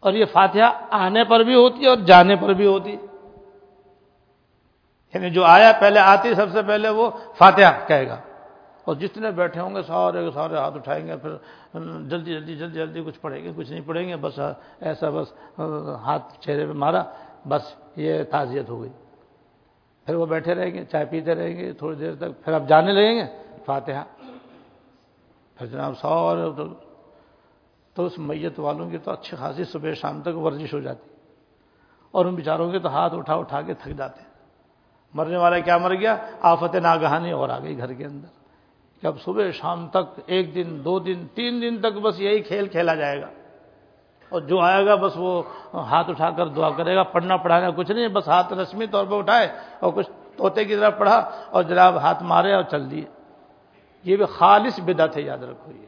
[0.00, 3.28] اور یہ فاتحہ آنے پر بھی ہوتی ہے اور جانے پر بھی ہوتی ہے۔
[5.14, 8.16] یعنی جو آیا، پہلے آتی، سب سے پہلے وہ فاتحہ کہے گا۔
[8.90, 11.30] اور جتنے بیٹھے ہوں گے سارے سارے ہاتھ اٹھائیں گے، پھر
[12.08, 14.40] جلدی جلدی جلدی جلدی کچھ پڑھیں گے، کچھ نہیں پڑھیں گے، بس
[14.80, 15.60] ایسا بس
[16.04, 17.02] ہاتھ چہرے پہ مارا،
[17.48, 18.90] بس یہ تعزیت ہو گئی۔
[20.06, 22.92] پھر وہ بیٹھے رہیں گے، چائے پیتے رہیں گے، تھوڑی دیر تک، پھر آپ جانے
[22.92, 23.24] لگیں گے،
[23.64, 24.04] فاتحہ۔
[25.54, 26.64] پھر جناب سارے
[27.94, 31.10] تو اس میت والوں کی تو اچھی خاصی صبح شام تک ورزش ہو جاتی۔
[32.10, 34.22] اور ان بیچاروں کے تو ہاتھ اٹھا اٹھا کے تھک جاتے۔
[35.14, 38.39] مرنے والا کیا مر گیا؟ آفت ناگہانی اور آ گئی گھر کے اندر۔
[39.02, 42.66] کہ اب صبح شام تک ایک دن، دو دن، تین دن تک بس یہی کھیل
[42.66, 43.26] کھیلا جائے گا۔
[44.28, 45.42] اور جو آئے گا بس وہ
[45.74, 49.14] ہاتھ اٹھا کر دعا کرے گا، پڑھنا، پڑھانا کچھ نہیں، بس ہاتھ رسمی طور پہ
[49.14, 49.48] اٹھائے
[49.80, 53.04] اور کچھ طوطے کی طرف پڑھا اور جناب ہاتھ مارے اور چل دیے۔
[54.04, 55.86] یہ بھی خالص بدت ہے، یاد رکھو یہ۔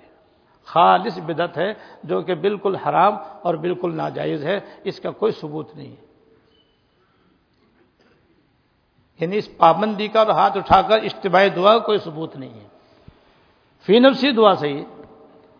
[0.64, 1.72] خالص بدت ہے
[2.04, 6.06] جو کہ بالکل حرام اور بالکل ناجائز ہے، اس کا کوئی ثبوت نہیں ہے۔
[9.20, 12.72] یعنی اس پابندی کا اور ہاتھ اٹھا کر اجتباعی دعا کوئی ثبوت نہیں ہے۔
[13.86, 15.02] فی نفسی دعا صحیح ہے،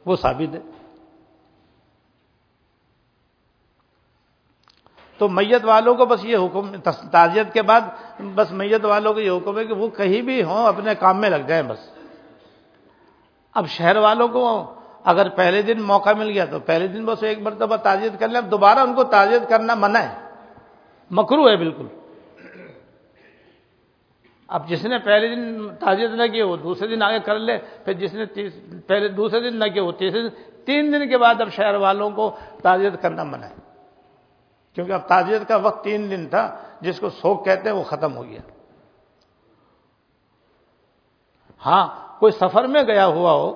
[0.07, 0.61] وہ ثابت ہے۔
[5.19, 6.77] تو میت والوں کو بس یہ حکم،
[7.11, 7.81] تعزیت کے بعد
[8.35, 11.31] بس میت والوں کو یہ حکم ہے کہ وہ کہیں بھی ہوں، اپنے کام میں
[11.31, 11.79] لگ جائیں بس۔
[13.55, 17.39] اب شہر والوں کو اگر پہلے دن موقع مل گیا تو پہلے دن بس ایک
[17.39, 20.31] مرتبہ تعزیت کر لیں، اب دوبارہ ان کو تعزیت کرنا منع ہے۔
[21.11, 21.87] مکرو ہے بالکل۔
[24.53, 27.93] اب جس نے پہلے دن تعزیت نہ کی وہ دوسرے دن آگے کر لے، پھر
[27.93, 28.25] جس نے
[28.87, 30.35] پہلے دوسرے دن نہ کیا وہ تیسرے دن،
[30.65, 33.55] تین دن کے بعد اب شہر والوں کو تعزیت کرنا منع ہے۔
[34.75, 36.45] کیونکہ اب تعزیت کا وقت تین دن تھا،
[36.81, 38.41] جس کو سوک کہتے ہیں وہ ختم ہو گیا۔
[41.67, 41.85] ہاں
[42.19, 43.49] کوئی سفر میں گیا ہوا ہو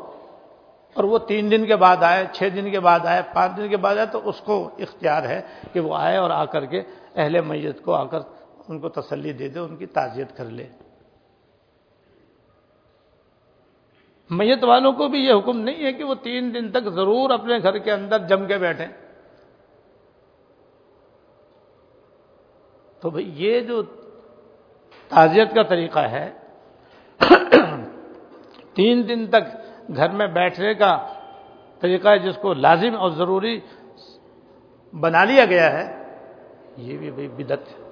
[0.97, 3.77] اور وہ تین دن کے بعد آئے، چھ دن کے بعد آئے، پانچ دن کے
[3.77, 5.41] بعد آئے، تو اس کو اختیار ہے
[5.73, 6.83] کہ وہ آئے اور آ کر کے
[7.15, 8.21] اہل میت کو آ کر
[8.69, 10.67] ان کو تسلی دے دے، ان کی تعزیت کر لے۔
[14.31, 17.59] میت والوں کو بھی یہ حکم نہیں ہے کہ وہ تین دن تک ضرور اپنے
[17.59, 18.87] گھر کے اندر جم کے بیٹھیں۔
[23.01, 23.83] تو بھئی یہ جو
[25.09, 26.33] تعزیت کا طریقہ ہے،
[28.75, 29.57] تین دن تک
[29.97, 31.21] گھر میں بیٹھنے کا
[31.81, 33.61] طریقہ ہے جس کو لازم اور ضروری
[34.93, 36.13] بنا لیا گیا ہے،
[36.77, 37.87] یہ بھی بھائی بدت ہے۔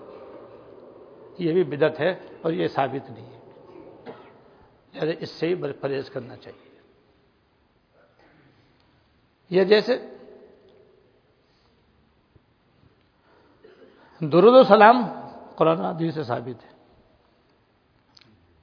[1.39, 2.11] یہ بھی بدت ہے
[2.43, 3.34] اور یہ ثابت نہیں ہے۔
[4.95, 6.81] یعنی اس سے ہی پرہیز کرنا چاہیے۔
[9.51, 9.97] یہ جیسے
[14.21, 15.03] درود و سلام
[15.57, 16.71] قرآن حدیث سے ثابت ہے۔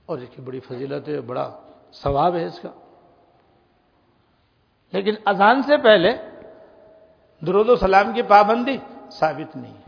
[0.06, 1.60] اور اس کی بڑی فضیلت ہے، بڑا
[1.94, 2.70] ثواب ہے اس کا۔
[4.91, 6.10] لیکن اذان سے پہلے
[7.46, 8.78] درود و سلام کی پابندی
[9.12, 9.82] ثابت نہیں ہے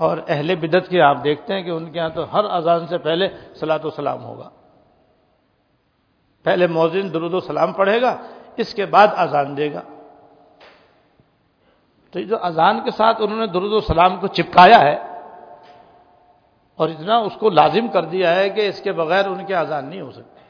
[0.00, 2.98] اور اہل بدت کے آپ دیکھتے ہیں کہ ان کے یہاں تو ہر اذان سے
[2.98, 4.50] پہلے سلاۃ و سلام ہوگا۔
[6.42, 8.16] پہلے موزن درود و سلام پڑھے گا،
[8.56, 9.82] اس کے بعد اذان دے گا۔
[12.10, 14.96] تو جو اذان کے ساتھ انہوں نے درود و سلام کو چپکایا ہے
[16.76, 19.88] اور اتنا اس کو لازم کر دیا ہے کہ اس کے بغیر ان کے اذان
[19.88, 20.40] نہیں ہو سکتے۔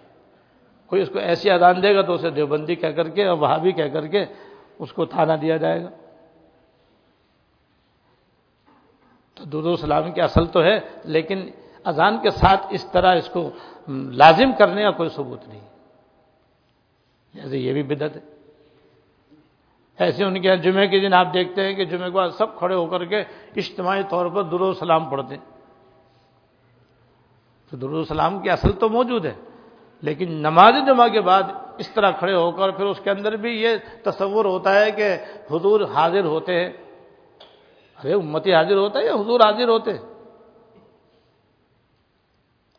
[0.87, 3.59] کوئی اس کو ایسی اذان دے گا تو اسے دیوبندی کہہ کر کے اور وہاں
[3.59, 4.25] بھی کہہ کر کے
[4.79, 5.89] اس کو تھانہ دیا جائے گا۔
[9.41, 11.51] تو درود و سلام کی اصل تو ہے، لیکن
[11.85, 13.51] اذان کے ساتھ اس طرح اس کو
[13.89, 15.61] لازم کرنے کا کوئی ثبوت نہیں۔
[17.35, 18.21] جیسے یہ بھی بدت ہے۔
[19.99, 22.75] ایسے ان کے جمعے کے دن آپ دیکھتے ہیں کہ جمعے کے بعد سب کھڑے
[22.75, 23.21] ہو کر کے
[23.57, 25.45] اجتماعی طور پر درود سلام پڑھتے ہیں۔
[27.71, 29.35] تو درود سلام کی اصل تو موجود ہے،
[30.01, 31.43] لیکن نماز جمعہ کے بعد
[31.79, 33.69] اس طرح کھڑے ہو کر پھر اس کے اندر بھی یہ
[34.03, 35.17] تصور ہوتا ہے کہ
[35.51, 36.90] حضور حاضر ہوتے ہیں۔
[38.05, 39.91] ارے امتی حاضر ہوتا ہے یا حضور حاضر ہوتے؟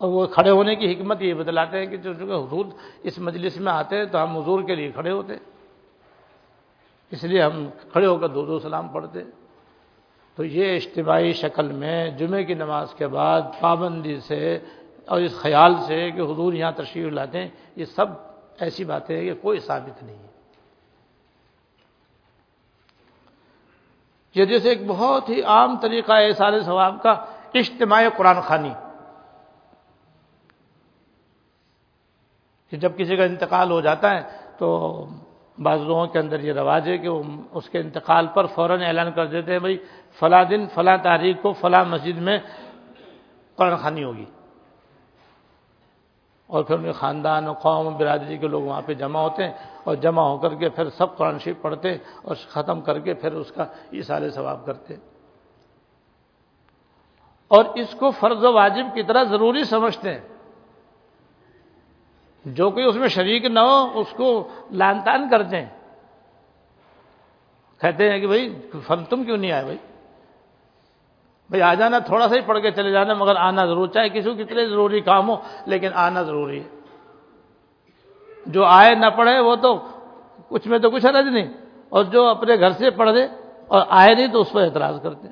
[0.01, 2.65] اور وہ کھڑے ہونے کی حکمت یہ بتلاتے ہیں کہ جو حضور
[3.03, 5.33] اس مجلس میں آتے ہیں تو ہم حضور کے لیے کھڑے ہوتے
[7.11, 9.23] اس لیے ہم کھڑے ہو کر دو دو سلام پڑھتے
[10.37, 14.57] تو یہ اجتماعی شکل میں جمعے کی نماز کے بعد پابندی سے
[15.07, 18.07] اور اس خیال سے کہ حضور یہاں تشریف لاتے ہیں، یہ سب
[18.59, 20.30] ایسی باتیں ہیں کہ کوئی ثابت نہیں ہے۔
[24.35, 27.11] یہ جیسے ایک بہت ہی عام طریقہ ہے سارے ثواب کا
[27.53, 28.73] اجتماعی قرآن خانی
[32.71, 34.21] جب کسی کا انتقال ہو جاتا ہے
[34.57, 35.05] تو
[35.59, 39.11] بعض لوگوں کے اندر یہ رواج ہے کہ وہ اس کے انتقال پر فوراً اعلان
[39.11, 39.77] کر دیتے ہیں، بھائی،
[40.19, 42.39] فلاں دن، فلاں تاریخ کو، فلاں مسجد میں
[43.55, 44.25] قرآن خانی ہوگی۔
[46.51, 49.53] اور پھر ان کے خاندان اور قوم برادری کے لوگ وہاں پہ جمع ہوتے ہیں
[49.83, 53.33] اور جمع ہو کر کے پھر سب قرآن شریف پڑھتے اور ختم کر کے پھر
[53.33, 54.95] اس کا اشارے ثواب کرتے
[57.47, 60.21] اور اس کو فرض و واجب کی طرح ضروری سمجھتے ہیں۔
[62.45, 65.69] جو کوئی اس میں شریک نہ ہو، اس کو لان تان کرتے ہیں
[67.79, 69.77] کہتے ہیں کہ بھائی، فن تم کیوں نہیں آئے بھائی؟
[71.51, 74.29] بھائی آ جانا، تھوڑا سا ہی پڑھ کے چلے جانا، مگر آنا ضرور، چاہے کسی
[74.29, 75.35] کو کتنے ضروری کام ہو،
[75.65, 76.69] لیکن آنا ضروری ہے۔
[78.45, 79.87] جو آئے نہ پڑھے، وہ تو
[80.47, 81.53] کچھ میں تو کچھ حرج نہیں۔
[81.89, 83.23] اور جو اپنے گھر سے پڑھ دے
[83.67, 85.27] اور آئے نہیں، تو اس پر اعتراض کرتے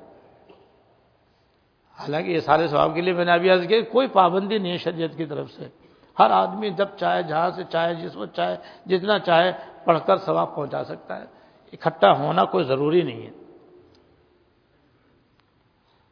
[1.99, 4.77] حالانکہ یہ سارے ثواب کے لیے میں نے ابھی عرض کیا، کوئی پابندی نہیں ہے
[4.77, 5.67] شریعت کی طرف سے۔
[6.19, 8.55] ہر آدمی جب چاہے، جہاں سے چاہے، جس وقت چاہے،
[8.85, 9.51] جتنا چاہے،
[9.85, 11.25] پڑھ کر ثواب پہنچا سکتا ہے۔
[11.73, 13.38] اکٹھا ہونا کوئی ضروری نہیں ہے۔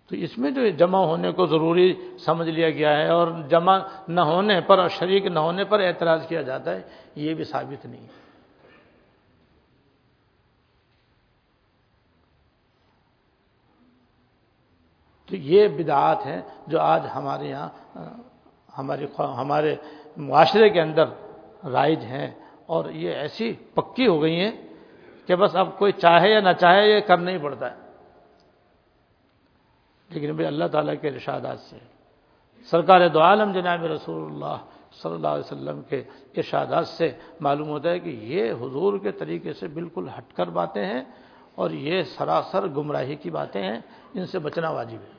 [0.08, 1.94] تو اس میں جو جمع ہونے کو ضروری
[2.26, 6.28] سمجھ لیا گیا ہے اور جمع نہ ہونے پر اور شریک نہ ہونے پر اعتراض
[6.28, 6.82] کیا جاتا ہے،
[7.16, 8.26] یہ بھی ثابت نہیں ہے۔
[15.26, 17.70] تو یہ بدعات ہیں جو آج ہمارے یہاں
[18.78, 19.76] ہماری ہمارے
[20.18, 21.06] معاشرے کے اندر
[21.68, 22.32] رائج ہیں
[22.66, 24.52] اور یہ ایسی پکی ہو گئی ہیں
[25.28, 27.87] کہ بس اب کوئی چاہے یا نہ چاہے، یہ کرنا ہی پڑتا ہے۔
[30.10, 31.78] لیکن بھائی اللہ تعالیٰ کے ارشادات سے۔
[32.70, 34.58] سرکار دو عالم جناب رسول اللہ
[35.04, 36.04] صلی اللہ علیہ وسلم کے
[36.38, 40.86] ارشادات سے معلوم ہوتا ہے کہ یہ حضور کے طریقے سے بالکل ہٹ کر باتیں
[40.86, 41.04] ہیں
[41.56, 43.80] اور یہ سراسر گمراہی کی باتیں ہیں،
[44.14, 45.18] ان سے بچنا واجب ہے۔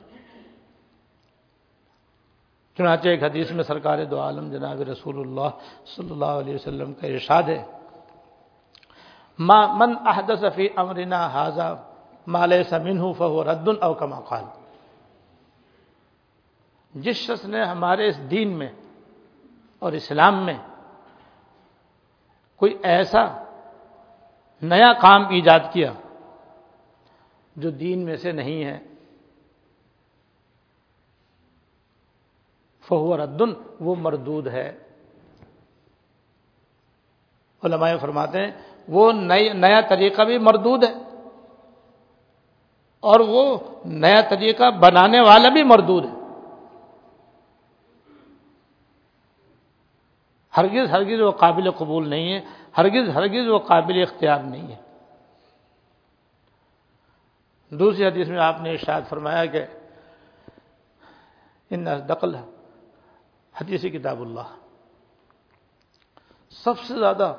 [2.77, 5.49] چنانچہ ایک حدیث میں سرکار دو عالم جناب رسول اللہ
[5.95, 7.63] صلی اللہ علیہ وسلم کا ارشاد ہے۔
[9.39, 11.83] من احدث فی امرنا حاضہ
[12.27, 14.58] مال سمن فہو رد او کما قال۔
[16.93, 18.69] جس شخص نے ہمارے اس دین میں
[19.79, 20.57] اور اسلام میں
[22.55, 23.23] کوئی ایسا
[24.61, 25.93] نیا کام ایجاد کیا
[27.55, 28.79] جو دین میں سے نہیں ہے،
[32.87, 34.69] فہو ردن وہ مردود ہے۔
[37.63, 38.51] علماء فرماتے ہیں
[38.87, 40.93] وہ نیا طریقہ بھی مردود ہے
[43.03, 46.18] اور وہ نیا طریقہ بنانے والا بھی مردود ہے۔
[50.57, 52.41] ہرگز ہرگز وہ قابل قبول نہیں ہے،
[52.77, 54.81] ہرگز ہرگز وہ قابل اختیار نہیں ہے۔
[57.69, 59.65] دوسری حدیث میں آپ نے ارشاد فرمایا کہ
[61.69, 62.35] ان دقل
[63.55, 64.55] حدیث کتاب اللہ۔
[66.49, 67.35] سب سے زیادہ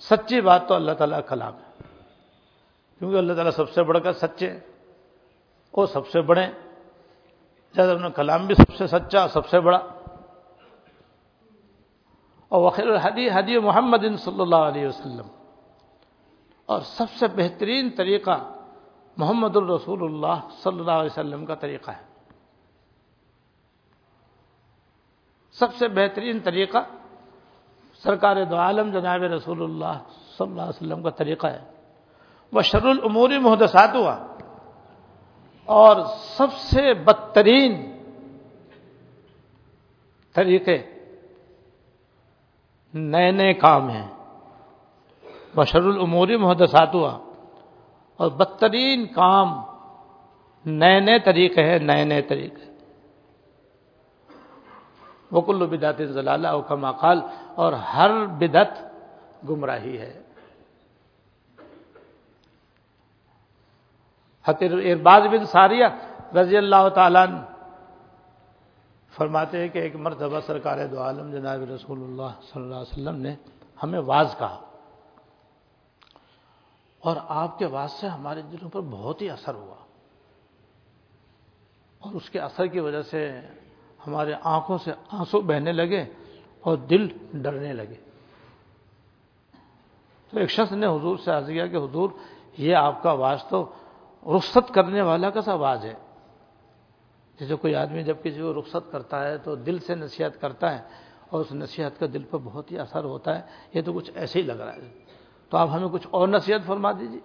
[0.00, 1.82] سچی بات تو اللہ تعالیٰ کا کلام ہے۔
[2.98, 4.58] کیونکہ اللہ تعالیٰ سب سے بڑھ کر سچے
[5.72, 6.46] وہ سب سے بڑے
[7.72, 9.97] جیسے کلام بھی سب سے سچا، سب سے بڑا۔
[12.48, 15.26] اور وخیر الحدی، حدی محمد صلی اللہ علیہ وسلم۔
[16.66, 18.52] اور سب سے بہترین طریقہ
[19.16, 22.08] محمد الرسول اللہ صلی اللہ علیہ وسلم کا طریقہ ہے۔
[25.52, 26.78] سب سے بہترین طریقہ
[28.02, 31.64] سرکار دو عالم جناب رسول اللہ صلی اللہ علیہ وسلم کا طریقہ ہے۔
[32.52, 34.26] وہ شر العموری محدثات ہوا
[35.64, 37.98] اور سب سے بدترین
[40.32, 40.97] طریقے
[42.98, 44.08] نئے نئے کام ہیں۔
[45.54, 47.18] بشر العموری محدثات ہوا۔
[48.16, 49.62] اور بدترین کام
[50.66, 52.64] نئے نئے طریقے ہیں، نئے نئے طریقے۔
[55.32, 57.20] وکل بدعت ضلالہ کا مقال
[57.54, 58.84] اور ہر بدت
[59.48, 60.22] گمراہی ہے۔
[64.44, 65.84] حتیر ارباز بن ساریہ
[66.40, 67.26] رضی اللہ تعالیٰ
[69.18, 73.16] فرماتے ہیں کہ ایک مرتبہ سرکار دو عالم جناب رسول اللہ صلی اللہ علیہ وسلم
[73.16, 73.34] نے
[73.82, 74.60] ہمیں واز کہا
[77.02, 79.74] اور آپ کے واز سے ہمارے دلوں پر بہت ہی اثر ہوا
[82.02, 83.40] اور اس کے اثر کی وجہ سے
[84.06, 86.04] ہمارے آنکھوں سے آنسو بہنے لگے
[86.60, 87.94] اور دل ڈرنے لگے
[90.30, 92.10] تو ایک شخص نے حضور سے عرض کیا کہ حضور،
[92.58, 93.72] یہ آپ کا آواز تو
[94.26, 95.94] رخصت کرنے والا کا سا آواز ہے۔
[97.40, 100.84] جیسے کوئی آدمی جب کسی کو رخصت کرتا ہے تو دل سے نصیحت کرتا ہے
[101.30, 103.42] اور اس نصیحت کا دل پر بہت ہی اثر ہوتا ہے،
[103.74, 105.04] یہ تو کچھ ایسے ہی لگ رہا ہے۔
[105.50, 107.20] تو آپ ہمیں کچھ اور نصیحت فرما دیجیے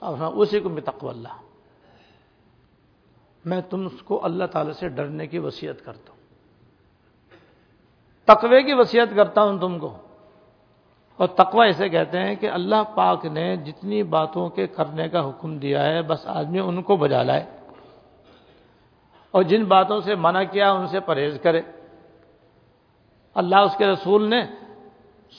[0.00, 1.42] آپ اسی کو میں اللہ۔
[3.44, 6.20] میں تم کو اللہ تعالی سے ڈرنے کی وصیت کرتا ہوں۔
[8.24, 9.98] تقوی کی وصیت کرتا ہوں تم کو۔
[11.16, 15.58] اور تقوی اسے کہتے ہیں کہ اللہ پاک نے جتنی باتوں کے کرنے کا حکم
[15.58, 17.46] دیا ہے، بس آدمی ان کو بجا لائے۔
[19.30, 21.60] اور جن باتوں سے منع کیا، ان سے پرہیز کرے۔
[23.34, 24.42] اللہ اس کے رسول نے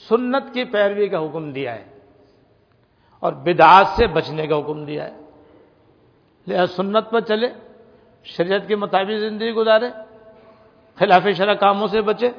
[0.08, 1.84] سنت کی پیروی کا حکم دیا ہے
[3.20, 5.20] اور بدعات سے بچنے کا حکم دیا ہے۔
[6.46, 7.48] لہذا سنت پر چلے،
[8.24, 9.86] شریعت کے مطابق زندگی گزارے،
[10.94, 12.30] خلاف شرح کاموں سے بچے،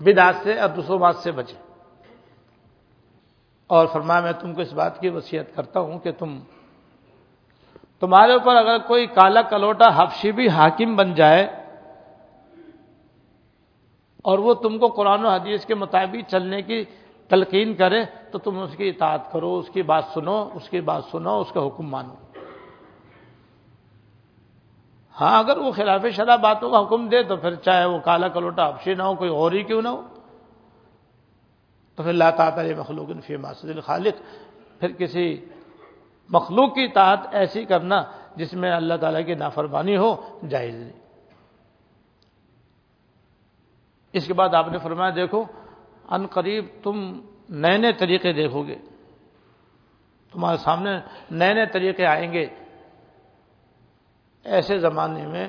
[0.00, 1.69] بدعات سے اور رسومات سے بچے۔
[3.70, 6.38] اور فرمایا میں تم کو اس بات کی وصیت کرتا ہوں کہ تم
[8.02, 11.42] تمہارے اوپر اگر کوئی کالا کلوٹا حفشی بھی حاکم بن جائے
[14.24, 16.84] اور وہ تم کو قرآن و حدیث کے مطابق چلنے کی
[17.30, 21.04] تلقین کرے تو تم اس کی اطاعت کرو، اس کی بات سنو، اس کی بات
[21.10, 22.14] سنو، اس کا حکم مانو۔
[25.14, 28.68] ہاں اگر وہ خلاف شرح باتوں کا حکم دے تو پھر چاہے وہ کالا کلوٹا
[28.68, 30.02] حفشی نہ ہو، کوئی اور ہی کیوں نہ ہو؟
[32.08, 34.22] اللہ تعالیٰ مخلوق فی ماسد الخالق۔
[34.80, 35.44] پھر کسی
[36.28, 38.02] مخلوق کی طاعت ایسی کرنا
[38.36, 41.00] جس میں اللہ تعالیٰ کی نافرمانی ہو، جائز نہیں۔
[44.12, 45.44] اس کے بعد آپ نے فرمایا، دیکھو،
[46.08, 48.76] ان قریب تم نئے نئے طریقے دیکھو گے۔
[50.32, 50.90] تمہارے سامنے
[51.30, 52.46] نئے نئے طریقے آئیں گے۔
[54.44, 55.48] ایسے زمانے میں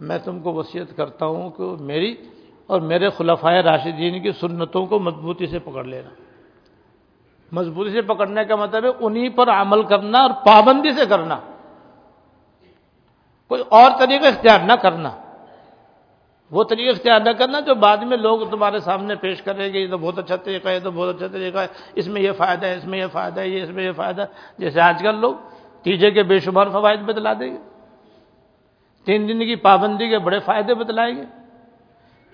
[0.00, 2.14] میں تم کو وصیت کرتا ہوں کہ میری
[2.70, 6.10] اور میرے خلفائے راشدین کی سنتوں کو مضبوطی سے پکڑ لینا۔
[7.52, 11.38] مضبوطی سے پکڑنے کا مطلب ہے انہی پر عمل کرنا اور پابندی سے کرنا۔
[13.48, 15.10] کوئی اور طریقہ اختیار نہ کرنا۔
[16.50, 19.90] وہ طریقہ اختیار نہ کرنا جو بعد میں لوگ تمہارے سامنے پیش کریں گے، یہ
[19.90, 22.66] تو بہت اچھا طریقہ ہے، یہ تو بہت اچھا طریقہ ہے، اس میں یہ فائدہ
[22.66, 24.26] ہے، اس میں یہ فائدہ ہے، یہ اس میں یہ فائدہ ہے۔
[24.58, 25.34] جیسے آج کل لوگ
[25.82, 27.58] تیجے کے بے شمار فوائد بتلا دیں گے۔
[29.04, 31.39] تین دن کی پابندی کے بڑے فائدے بتلائیں گے۔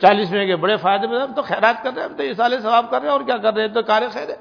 [0.00, 2.32] چالیس میں کے بڑے فائدے میں ہم تو خیرات کر رہے ہیں، ہم تو یہ
[2.32, 4.36] سال ثواب کر رہے ہیں، اور کیا کر رہے ہیں؟ تو کار خیر ہے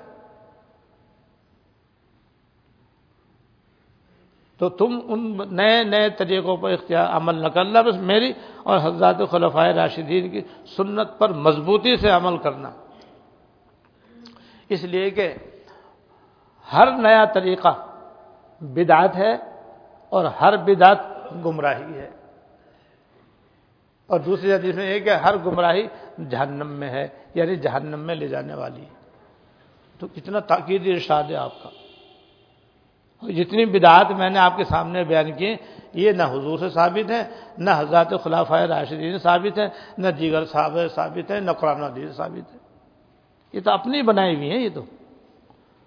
[4.57, 8.33] تو تم ان نئے نئے طریقوں پر اختیار، عمل نہ کرنا، بس میری
[8.63, 10.41] اور حضرات خلفۂ راشدین کی
[10.77, 12.71] سنت پر مضبوطی سے عمل کرنا۔
[14.69, 15.33] اس لیے کہ
[16.73, 17.73] ہر نیا طریقہ
[18.61, 19.33] بدعت ہے
[20.09, 20.99] اور ہر بدعت
[21.45, 22.09] گمراہی ہے۔
[24.07, 25.87] اور دوسری حدیث میں یہ کہ ہر گمراہی
[26.29, 28.95] جہنم میں ہے یعنی جہنم میں لے جانے والی ہے۔
[29.99, 31.69] تو کتنا تاکید ارشاد ہے آپ کا۔
[33.31, 35.55] جتنی بدعات میں نے آپ کے سامنے بیان کی،
[35.93, 37.23] یہ نہ حضور سے ثابت ہے،
[37.57, 42.53] نہ حضرات خلاف راشدین ثابت ہے، نہ دیگر صاحب ثابت ہے، نہ قرآن حدیث ثابت
[42.53, 42.59] ہے۔
[43.53, 44.81] یہ تو اپنی بنائی ہوئی ہیں یہ تو۔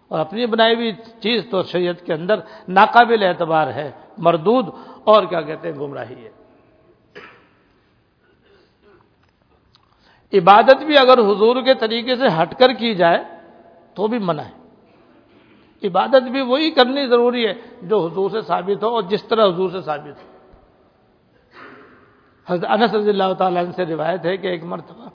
[0.08, 4.66] اور اپنی بنائی ہوئی چیز تو شریعت کے اندر ناقابل اعتبار ہے، مردود
[5.04, 6.37] اور کیا کہتے ہیں، گمراہی ہے۔
[10.32, 13.24] عبادت بھی اگر حضور کے طریقے سے ہٹ کر کی جائے
[13.94, 14.58] تو بھی منع ہے۔
[15.88, 17.52] عبادت بھی وہی کرنی ضروری ہے
[17.82, 20.38] جو حضور سے ثابت ہو اور جس طرح حضور سے ثابت ہو۔
[22.46, 25.08] حضرت انس رضی اللہ تعالیٰ سے روایت ہے کہ ایک مرتبہ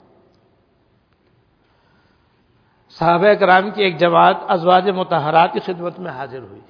[2.90, 6.60] صحابہ کرام کی ایک جماعت ازواج متحرات کی خدمت میں حاضر ہوئی۔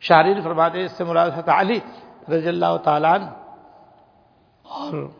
[0.00, 1.78] شارین فرماتے اس سے مراد علی
[2.28, 3.18] رضی اللہ تعالیٰ
[4.62, 5.19] اور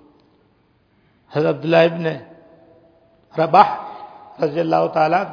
[1.32, 2.06] حضرت عبداللہ ابن
[3.40, 3.76] رباح
[4.44, 5.24] رضی اللہ تعالیٰ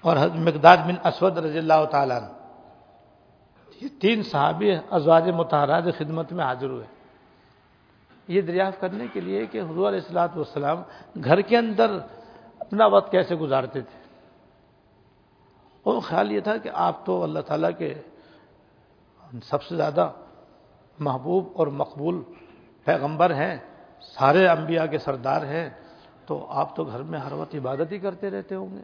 [0.00, 2.20] اور حضرت مقداد بن اسود رضی اللہ تعالیٰ
[3.80, 6.86] یہ تین صحابی ازواج متحرات خدمت میں حاضر ہوئے۔
[8.28, 10.82] یہ دریافت کرنے کے لیے کہ حضور علیہ السلاۃ والسلام
[11.24, 11.98] گھر کے اندر
[12.58, 13.98] اپنا وقت کیسے گزارتے تھے۔
[15.82, 17.94] اور خیال یہ تھا کہ آپ تو اللہ تعالیٰ کے
[19.44, 20.10] سب سے زیادہ
[20.98, 22.22] محبوب اور مقبول
[22.84, 23.75] پیغمبر ہیں۔
[24.14, 25.70] سارے انبیاء کے سردار ہیں،
[26.26, 28.82] تو آپ تو گھر میں ہر وقت عبادت ہی کرتے رہتے ہوں گے۔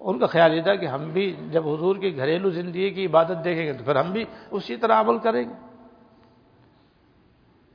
[0.00, 3.44] ان کا خیال یہ تھا کہ ہم بھی جب حضور کی گھریلو زندگی کی عبادت
[3.44, 5.54] دیکھیں گے تو پھر ہم بھی اسی طرح عمل کریں گے۔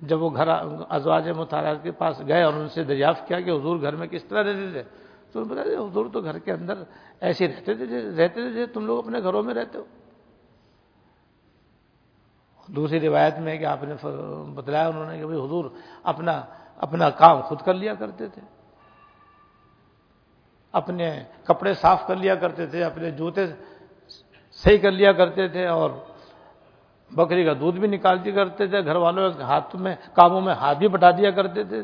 [0.01, 0.47] جب وہ گھر
[0.89, 4.23] ازواج مطالعات کے پاس گئے اور ان سے دریافت کیا کہ حضور گھر میں کس
[4.23, 4.83] طرح رہتے تھے،
[5.31, 6.83] تو بتا دیا حضور تو گھر کے اندر
[7.19, 9.83] ایسے رہتے تھے رہتے تھے تم لوگ اپنے گھروں میں رہتے ہو۔
[12.67, 13.93] دوسری روایت میں کہ آپ نے
[14.55, 15.65] بتلایا انہوں نے کہ بھائی حضور
[16.03, 16.41] اپنا
[16.77, 18.41] اپنا کام خود کر لیا کرتے تھے۔
[20.71, 23.45] اپنے کپڑے صاف کر لیا کرتے تھے، اپنے جوتے
[24.51, 25.89] صحیح کر لیا کرتے تھے اور
[27.11, 30.53] بکری کا دودھ بھی نکال دیا کرتے تھے۔ گھر والوں کے ہاتھ میں کاموں میں
[30.53, 31.83] ہاتھ بھی بٹا دیا کرتے تھے۔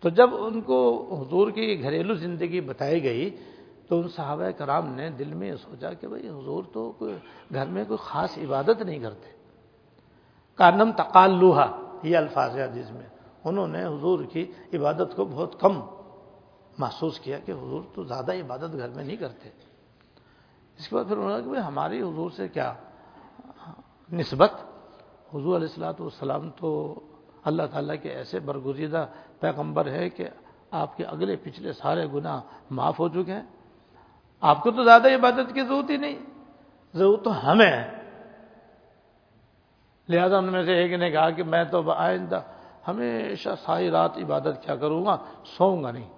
[0.00, 0.78] تو جب ان کو
[1.20, 3.36] حضور کی گھریلو زندگی بتائی گئی
[3.88, 7.14] تو ان صحابہ کرام نے دل میں یہ سوچا کہ بھائی حضور تو کوئی
[7.54, 9.30] گھر میں کوئی خاص عبادت نہیں کرتے۔
[10.54, 13.06] کانم تقال لوہا یہ الفاظ حدیث میں۔
[13.44, 15.80] انہوں نے حضور کی عبادت کو بہت کم
[16.78, 19.48] محسوس کیا کہ حضور تو زیادہ عبادت گھر میں نہیں کرتے۔
[20.78, 22.74] اس کے بعد پھر انہوں نے کہ ہماری حضور سے کیا
[24.12, 24.50] نسبت؟
[25.34, 27.00] حضور علیہ السلاۃ والسلام تو
[27.44, 29.06] اللہ تعالیٰ کے ایسے برگزیدہ
[29.40, 30.28] پیغمبر ہے کہ
[30.70, 33.42] آپ کے اگلے پچھلے سارے گناہ معاف ہو چکے ہیں۔
[34.46, 36.18] آپ کو تو زیادہ عبادت کی ضرورت ہی نہیں۔
[36.94, 37.90] ضرورت تو ہمیں ہے۔
[40.08, 42.40] لہذا ان میں سے ایک نے کہا کہ میں تو آئندہ
[42.88, 46.08] ہمیشہ ساری رات عبادت کیا کروں گا، سوؤں گا نہیں۔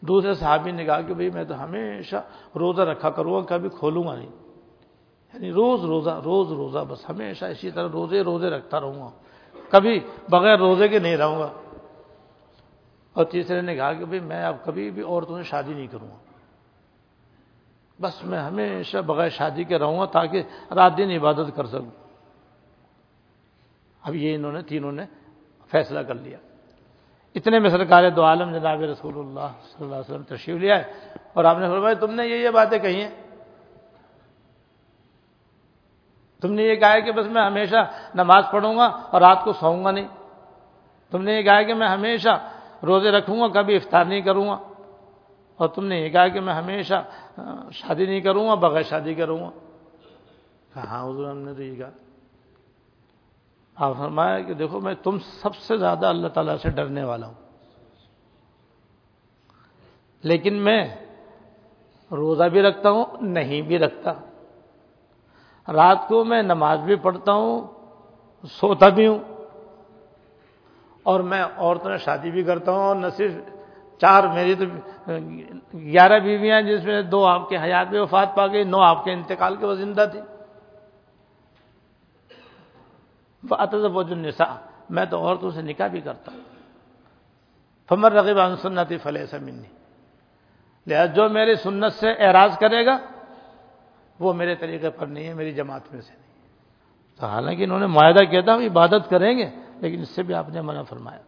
[0.00, 2.16] دوسرے صحابی نے کہا کہ بھائی میں تو ہمیشہ
[2.56, 4.30] روزہ رکھا کروں گا، کبھی کھولوں گا نہیں۔
[5.34, 9.10] یعنی روز روزہ روز روزہ، بس ہمیشہ اسی طرح روزے روزے رکھتا رہوں گا۔
[9.68, 10.00] کبھی
[10.30, 11.48] بغیر روزے کے نہیں رہوں گا۔
[13.18, 16.08] اور تیسرے نے کہا کہ بھائی میں اب کبھی بھی عورتوں سے شادی نہیں کروں
[16.08, 16.16] گا۔
[18.00, 20.42] بس میں ہمیشہ بغیر شادی کے رہوں گا تاکہ
[20.74, 21.90] رات دن عبادت کر سکوں۔
[24.02, 25.04] اب یہ انہوں نے تینوں نے
[25.70, 26.38] فیصلہ کر لیا۔
[27.34, 30.92] اتنے میں سرکار دو عالم جناب رسول اللہ صلی اللہ علیہ وسلم تشریف لیا ہے
[31.32, 33.10] اور آپ نے فرمایا تم نے یہ یہ باتیں کہی ہیں۔
[36.40, 39.84] تم نے یہ کہا کہ بس میں ہمیشہ نماز پڑھوں گا اور رات کو سوؤں
[39.84, 40.08] گا نہیں۔
[41.10, 42.48] تم نے یہ کہا کہ میں ہمیشہ
[42.86, 44.58] روزے رکھوں گا کبھی افطار نہیں کروں گا۔
[45.56, 47.04] اور تم نے یہ کہا کہ میں ہمیشہ
[47.72, 49.50] شادی نہیں کروں گا بغیر شادی کروں گا۔
[50.76, 51.90] ہاں حضور ہم نے تو یہ کہا۔
[53.74, 57.34] آپ فرمایا کہ دیکھو میں تم سب سے زیادہ اللہ تعالیٰ سے ڈرنے والا ہوں۔
[60.22, 60.94] لیکن میں
[62.10, 64.12] روزہ بھی رکھتا ہوں نہیں بھی رکھتا۔
[65.72, 67.66] رات کو میں نماز بھی پڑھتا ہوں
[68.50, 69.18] سوتا بھی ہوں۔
[71.08, 73.32] اور میں عورتوں سے شادی بھی کرتا ہوں اور نہ صرف
[74.00, 74.64] چار، میری تو
[75.78, 79.12] گیارہ بیویاں جس میں دو آپ کے حیات میں وفات پا گئی، نو آپ کے
[79.12, 80.20] انتقال کے وہ زندہ تھی۔
[83.92, 84.56] وہ جو نسا
[84.90, 86.40] میں تو عورتوں سے نکاح بھی کرتا ہوں۔
[87.88, 89.68] فمر رقیب سنتی فلح سے منی
[90.86, 92.98] لہٰذا جو میری سنت سے اعراض کرے گا،
[94.20, 96.28] وہ میرے طریقے پر نہیں ہے، میری جماعت میں سے نہیں۔
[97.20, 99.48] تو حالانکہ انہوں نے معاہدہ کیا تھا عبادت کریں گے۔
[99.80, 101.20] لیکن اس سے بھی آپ نے منع فرمایا۔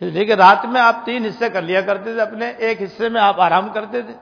[0.00, 3.20] یعنی لیکن رات میں آپ تین حصے کر لیا کرتے تھے اپنے، ایک حصے میں
[3.20, 4.14] آپ آرام کرتے تھے،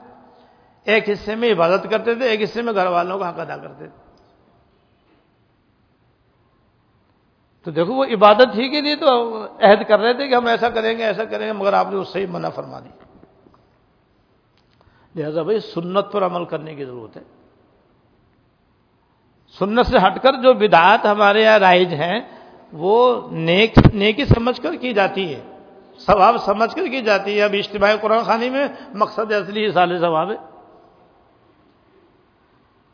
[0.85, 3.89] ایک حصے میں عبادت کرتے تھے، ایک حصے میں گھر والوں کا حق ادا کرتے
[3.89, 4.07] تھے۔
[7.65, 10.69] تو دیکھو، وہ عبادت ہی کے لیے تو عہد کر رہے تھے کہ ہم ایسا
[10.69, 12.89] کریں گے، ایسا کریں گے، مگر آپ نے اس سے ہی منع فرما دی
[15.15, 17.23] لہذا بھائی، سنت پر عمل کرنے کی ضرورت ہے۔
[19.59, 22.36] سنت سے ہٹ کر جو بدعات ہمارے یہاں رائج ہیں
[22.73, 25.41] وہ نیک، نیکی سمجھ کر کی جاتی ہے۔
[25.99, 30.31] ثواب سمجھ کر کی جاتی ہے۔ اب اجتماعی قرآن خانی میں مقصد اصلی سال ثواب
[30.31, 30.37] ہے۔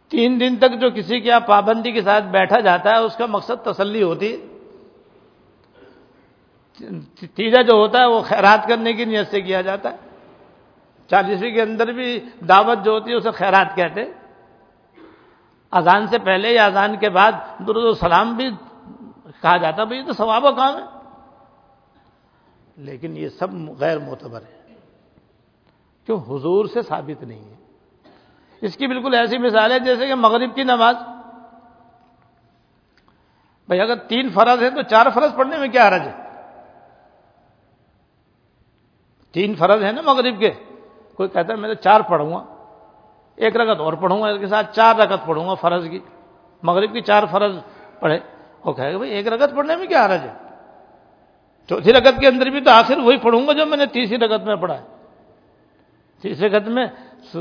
[0.08, 3.26] تین دن تک جو کسی کے یہاں پابندی کے ساتھ بیٹھا جاتا ہے، اس کا
[3.26, 4.46] مقصد تسلی ہوتی۔ ہے
[7.26, 9.96] تیجا جو ہوتا ہے، وہ خیرات کرنے کی نیت سے کیا جاتا ہے۔
[11.10, 14.04] چالیسویں کے اندر بھی دعوت جو ہوتی ہے، اسے خیرات کہتے
[15.70, 18.50] اذان سے پہلے یا اذان کے بعد درد و سلام بھی
[19.40, 21.02] کہا جاتا بھائی تو ثواب و کام ہے۔
[22.76, 23.46] لیکن یہ سب
[23.78, 24.74] غیر معتبر ہے
[26.06, 27.54] کیوں؟ حضور سے ثابت نہیں ہے۔
[28.60, 30.96] اس کی بالکل ایسی مثال ہے جیسے کہ مغرب کی نماز۔
[33.66, 36.44] بھائی اگر تین فرض ہے تو چار فرض پڑھنے میں کیا حرج ہے؟
[39.32, 40.50] تین فرض ہیں نا مغرب کے۔
[41.14, 42.44] کوئی کہتا ہے میں تو چار پڑھوں گا۔
[43.36, 46.00] ایک رگت اور پڑھوں گا، اس کے ساتھ چار رگت پڑھوں گا فرض کی۔
[46.62, 47.56] مغرب کی چار فرض
[48.00, 48.18] پڑھے
[48.64, 50.32] وہ کہے گا بھائی ایک رگت پڑھنے میں کیا حرج ہے؟
[51.68, 54.42] چوتھی رگت کے اندر بھی تو آخر وہی پڑھوں گا جو میں نے تیسری رگت
[54.42, 54.84] میں پڑھا ہے۔
[56.20, 56.86] تیسری رگت میں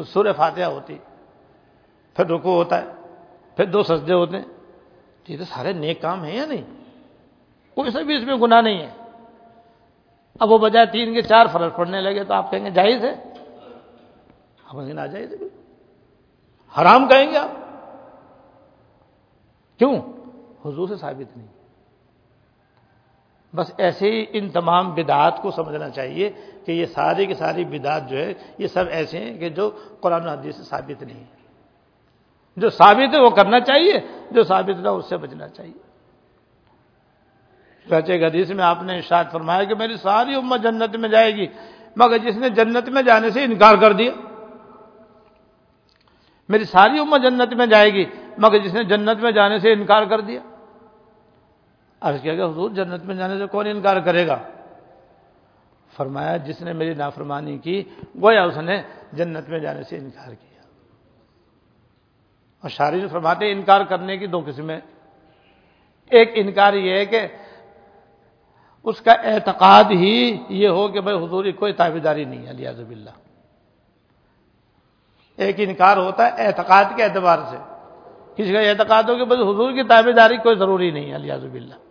[0.03, 0.97] سور فاتحہ ہوتی۔
[2.13, 2.87] پھر رکو ہوتا ہے،
[3.55, 4.45] پھر دو سجدے ہوتے ہیں۔
[5.27, 6.83] یہ تو سارے نیک کام ہیں یا نہیں؟
[7.75, 8.89] کوئی سا بھی اس میں گناہ نہیں ہے۔
[10.39, 13.33] اب وہ بجائے تین کے چار فرض پڑنے لگے تو آپ کہیں گے جائز ہے؟
[14.73, 15.47] ہم کہیں نہ جائز ہے۔
[16.81, 17.49] حرام کہیں گے آپ؟
[19.79, 19.95] کیوں؟
[20.65, 21.47] حضور سے ثابت نہیں۔
[23.55, 26.31] بس ایسے ہی ان تمام بدعات کو سمجھنا چاہیے
[26.65, 30.27] کہ یہ ساری کی ساری بدعات جو ہے، یہ سب ایسے ہیں کہ جو قرآن
[30.27, 31.41] حدیث سے ثابت نہیں۔ ہے
[32.57, 33.99] جو ثابت ہے وہ کرنا چاہیے،
[34.31, 35.91] جو ثابت نہ اس سے بچنا چاہیے۔
[37.89, 41.47] سچے حدیث میں آپ نے ارشاد فرمایا کہ میری ساری امت جنت میں جائے گی،
[41.95, 44.11] مگر جس نے جنت میں جانے سے انکار کر دیا۔
[46.49, 48.05] میری ساری امت جنت میں جائے گی،
[48.37, 50.39] مگر جس نے جنت میں جانے سے انکار کر دیا۔
[52.01, 54.37] عرض کیا کہ حضور جنت میں جانے سے کون انکار کرے گا؟
[55.97, 57.83] فرمایا، جس نے میری نافرمانی کی،
[58.21, 58.81] گویا اس نے
[59.13, 60.61] جنت میں جانے سے انکار کیا۔
[62.61, 64.79] اور شاری فرماتے انکار کرنے کی دو قسمیں
[66.09, 67.27] ایک انکار یہ ہے کہ
[68.83, 72.53] اس کا اعتقاد ہی یہ ہو کہ بھائی حضور کی کوئی تابے داری نہیں ہے
[72.53, 73.09] لیاز اللہ
[75.35, 77.57] ایک انکار ہوتا ہے اعتقاد کے اعتبار سے۔
[78.35, 81.45] کسی کا اعتقاد ہو کہ بھائی حضور کی تابے داری کوئی ضروری نہیں ہے لیاز
[81.45, 81.90] اللہ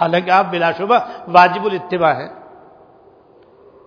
[0.00, 0.98] حالانکہ آپ بلا شبہ
[1.28, 2.40] واجب الاتباع ہے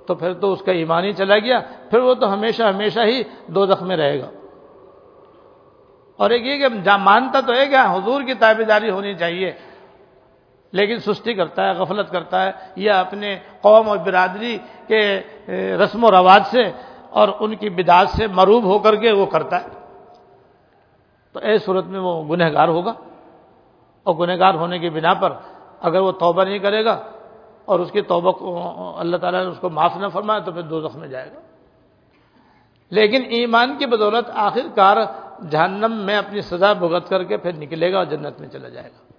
[0.07, 1.59] تو پھر تو اس کا ایمان ہی چلا گیا،
[1.89, 4.29] پھر وہ تو ہمیشہ ہمیشہ ہی دو زخم میں رہے گا۔
[6.17, 9.51] اور ایک یہ کہ مانتا تو ہے کہ ہاں، حضور کی تابے داری ہونی چاہیے،
[10.71, 14.57] لیکن سستی کرتا ہے، غفلت کرتا ہے یا اپنے قوم اور برادری
[14.87, 15.21] کے
[15.83, 16.63] رسم و رواج سے
[17.09, 19.67] اور ان کی بداعت سے مروب ہو کر کے وہ کرتا ہے۔
[21.33, 22.93] تو ایس صورت میں وہ گنہ گار ہوگا۔
[24.03, 25.33] اور گنہ گار ہونے کی بنا پر
[25.83, 27.03] اگر وہ توبہ نہیں کرے گا
[27.65, 30.61] اور اس کی توبہ کو اللہ تعالیٰ نے اس کو معاف نہ فرمایا تو پھر
[30.61, 31.39] دو زخم میں جائے گا۔
[32.89, 34.97] لیکن ایمان کی بدولت آخر کار
[35.51, 38.87] جہنم میں اپنی سزا بھگت کر کے پھر نکلے گا اور جنت میں چلا جائے
[38.87, 39.13] گا۔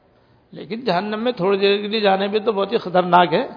[0.52, 3.48] لیکن جہنم میں تھوڑی دیر کے لیے جانے میں تو بہت ہی خطرناک ہے۔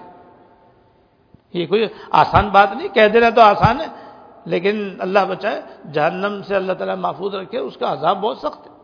[1.52, 3.86] یہ کوئی آسان بات نہیں، کہہ دینا تو آسان ہے،
[4.44, 8.77] لیکن اللہ بچائے جہنم سے اللہ تعالیٰ محفوظ رکھے، اس کا عذاب بہت سخت ہے۔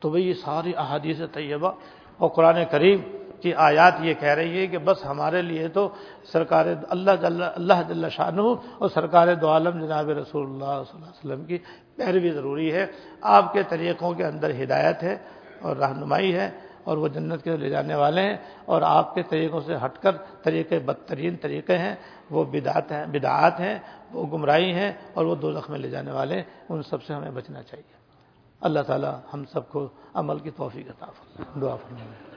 [0.00, 1.72] تو بھئی یہ ساری احادیث طیبہ
[2.18, 3.00] اور قرآن کریم
[3.40, 5.88] کی آیات یہ کہہ رہی ہے کہ بس ہمارے لیے تو
[6.32, 8.30] سرکار اللہ جل اللہ جل شاہ
[8.78, 11.58] اور سرکار دو عالم جناب رسول اللہ صلی اللہ علیہ وسلم کی
[11.96, 12.86] پیروی ضروری ہے۔
[13.20, 15.16] آپ کے طریقوں کے اندر ہدایت ہے
[15.62, 16.50] اور رہنمائی ہے
[16.84, 20.16] اور وہ جنت کے لے جانے والے ہیں اور آپ کے طریقوں سے ہٹ کر
[20.42, 21.94] طریقے بدترین طریقے ہیں۔
[22.30, 23.78] وہ بدعت ہیں، بدعات ہیں،
[24.12, 27.30] وہ گمراہی ہیں اور وہ دو میں لے جانے والے ہیں۔ ان سب سے ہمیں
[27.30, 28.05] بچنا چاہیے۔
[28.60, 32.36] اللہ تعالی ہم سب کو عمل کی توفیق عطا فرمائے۔ دعا فرمائے۔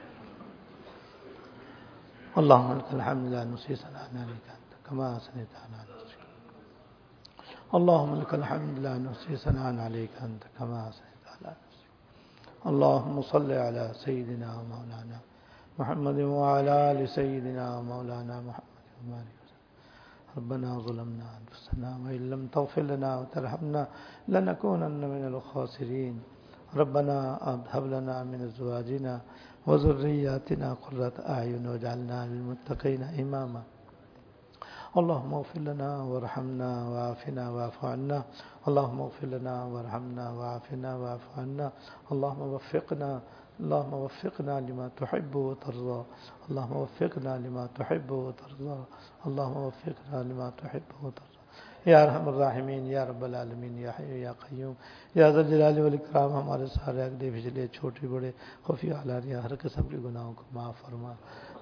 [2.36, 6.20] اللہم انت الحمد لله نسی سلام علیکہ انت کما سنی تعالی نسی
[7.72, 11.86] اللہم انت الحمد لا نسی سلام عليك انت كما سنی على نسی
[12.64, 15.18] اللهم صل على سيدنا ومولانا
[15.78, 19.39] محمد وعلى آل سيدنا ومولانا محمد و
[20.40, 23.82] ربنا ظلمنا أنفسنا وإن لم تغفر لنا وترحمنا
[24.32, 26.16] لنكونن من الخاسرين.
[26.80, 27.16] ربنا
[27.72, 29.14] هب لنا من أزواجنا
[29.68, 33.62] وذرياتنا قرة أعين وجعلنا للمتقين إماما.
[35.00, 38.18] اللهم اغفر لنا وارحمنا وعافنا واعف عنا.
[38.68, 41.66] اللهم اغفر لنا وارحمنا وعافنا واعف عنا.
[42.12, 43.10] اللهم وفقنا
[43.60, 46.02] اللهم وفقنا لما تحب وترضى.
[46.48, 48.82] اللهم وفقنا لما تحب وترضى.
[49.24, 51.30] اللهم وفقنا لما تحب وترضى.
[51.84, 54.72] یا رحم الراحمین، یا رب العالمین، یا حی یا قیوم،
[55.14, 58.30] یا ذل جلال والاکرام، ہمارے سارے اگلے، پچھلے، چھوٹے، بڑے
[58.64, 61.12] خفی علانیہ ہر قسم کے گناہوں کو معاف فرما.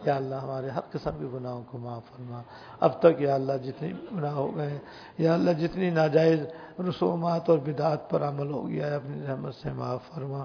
[0.04, 2.42] یا اللہ، ہمارے ہر قسم کے گناہوں کو معاف فرما.
[2.80, 4.78] اب تک یا اللہ، جتنی گناہ ہو گئے
[5.18, 6.40] یا اللہ، جتنی ناجائز
[6.88, 10.44] رسومات اور بدعات پر عمل ہو گیا ہے، اپنی رحمت سے معاف فرما.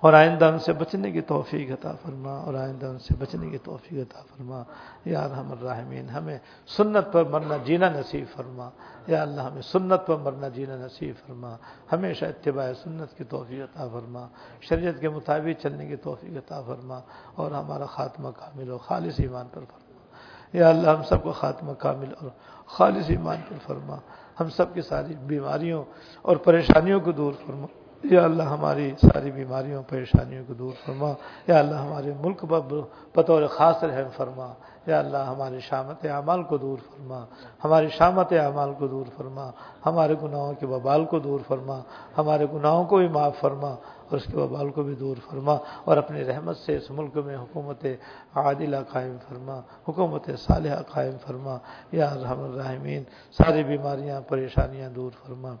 [0.00, 3.58] اور آئندہ ان سے بچنے کی توفیق عطا فرما، اور آئندہ ان سے بچنے کی
[3.58, 4.62] توفیق عطا فرما۔
[5.04, 8.70] یا رحم الرحمین ہمیں سنت پر مرنا جینا نصیب فرما۔
[9.06, 11.56] یا اللہ، ہمیں سنت پر مرنا جینا نصیب فرما۔
[11.92, 14.26] ہمیشہ اتباع سنت کی توفیق عطا فرما۔
[14.60, 17.00] شریعت کے مطابق چلنے کی توفیق عطا فرما۔
[17.34, 20.06] اور ہمارا خاتمہ کامل و خالص ایمان پر فرما۔
[20.52, 22.30] یا اللہ، ہم سب کو خاتمہ کامل اور
[22.66, 23.96] خالص ایمان پر فرما۔
[24.40, 25.84] ہم سب کی ساری بیماریوں
[26.22, 27.66] اور پریشانیوں کو دور فرما۔
[28.04, 31.12] یا اللہ ہماری ساری بیماریوں، پریشانیوں کو دور فرما۔
[31.46, 32.44] یا اللہ ہمارے ملک
[33.14, 34.52] بطور خاص رحم فرما۔
[34.86, 37.24] یا اللہ ہماری شامت اعمال کو دور فرما۔
[37.64, 39.50] ہماری شامت اعمال کو دور فرما۔
[39.86, 41.80] ہمارے گناہوں کے وبال کو دور فرما۔
[42.18, 43.70] ہمارے گناہوں کو بھی معاف فرما
[44.08, 47.36] اور اس کے وبال کو بھی دور فرما اور اپنی رحمت سے اس ملک میں
[47.36, 47.86] حکومت
[48.34, 51.56] عادلہ قائم فرما۔ حکومت صالحہ قائم فرما۔
[51.92, 53.02] یا رحم الرحمین،
[53.38, 55.54] ساری بیماریاں، پریشانیاں دور فرما۔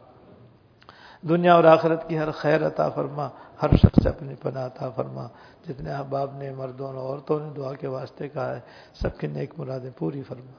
[1.22, 3.28] دنیا اور آخرت کی ہر خیر عطا فرما،
[3.62, 5.28] ہر شخص سے اپنی پناہ عطا فرما۔
[5.68, 8.60] جتنے احباب، نے مردوں اور عورتوں نے دعا کے واسطے کہا ہے،
[8.94, 10.52] سب کی نیک مرادیں پوری فرما۔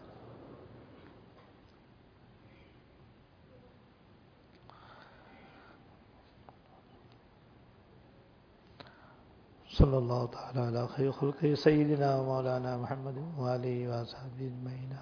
[9.77, 14.93] صلی اللہ تعالی علی خیر خلق سیدنا مولانا محمد والی وصحبہ اجمعین۔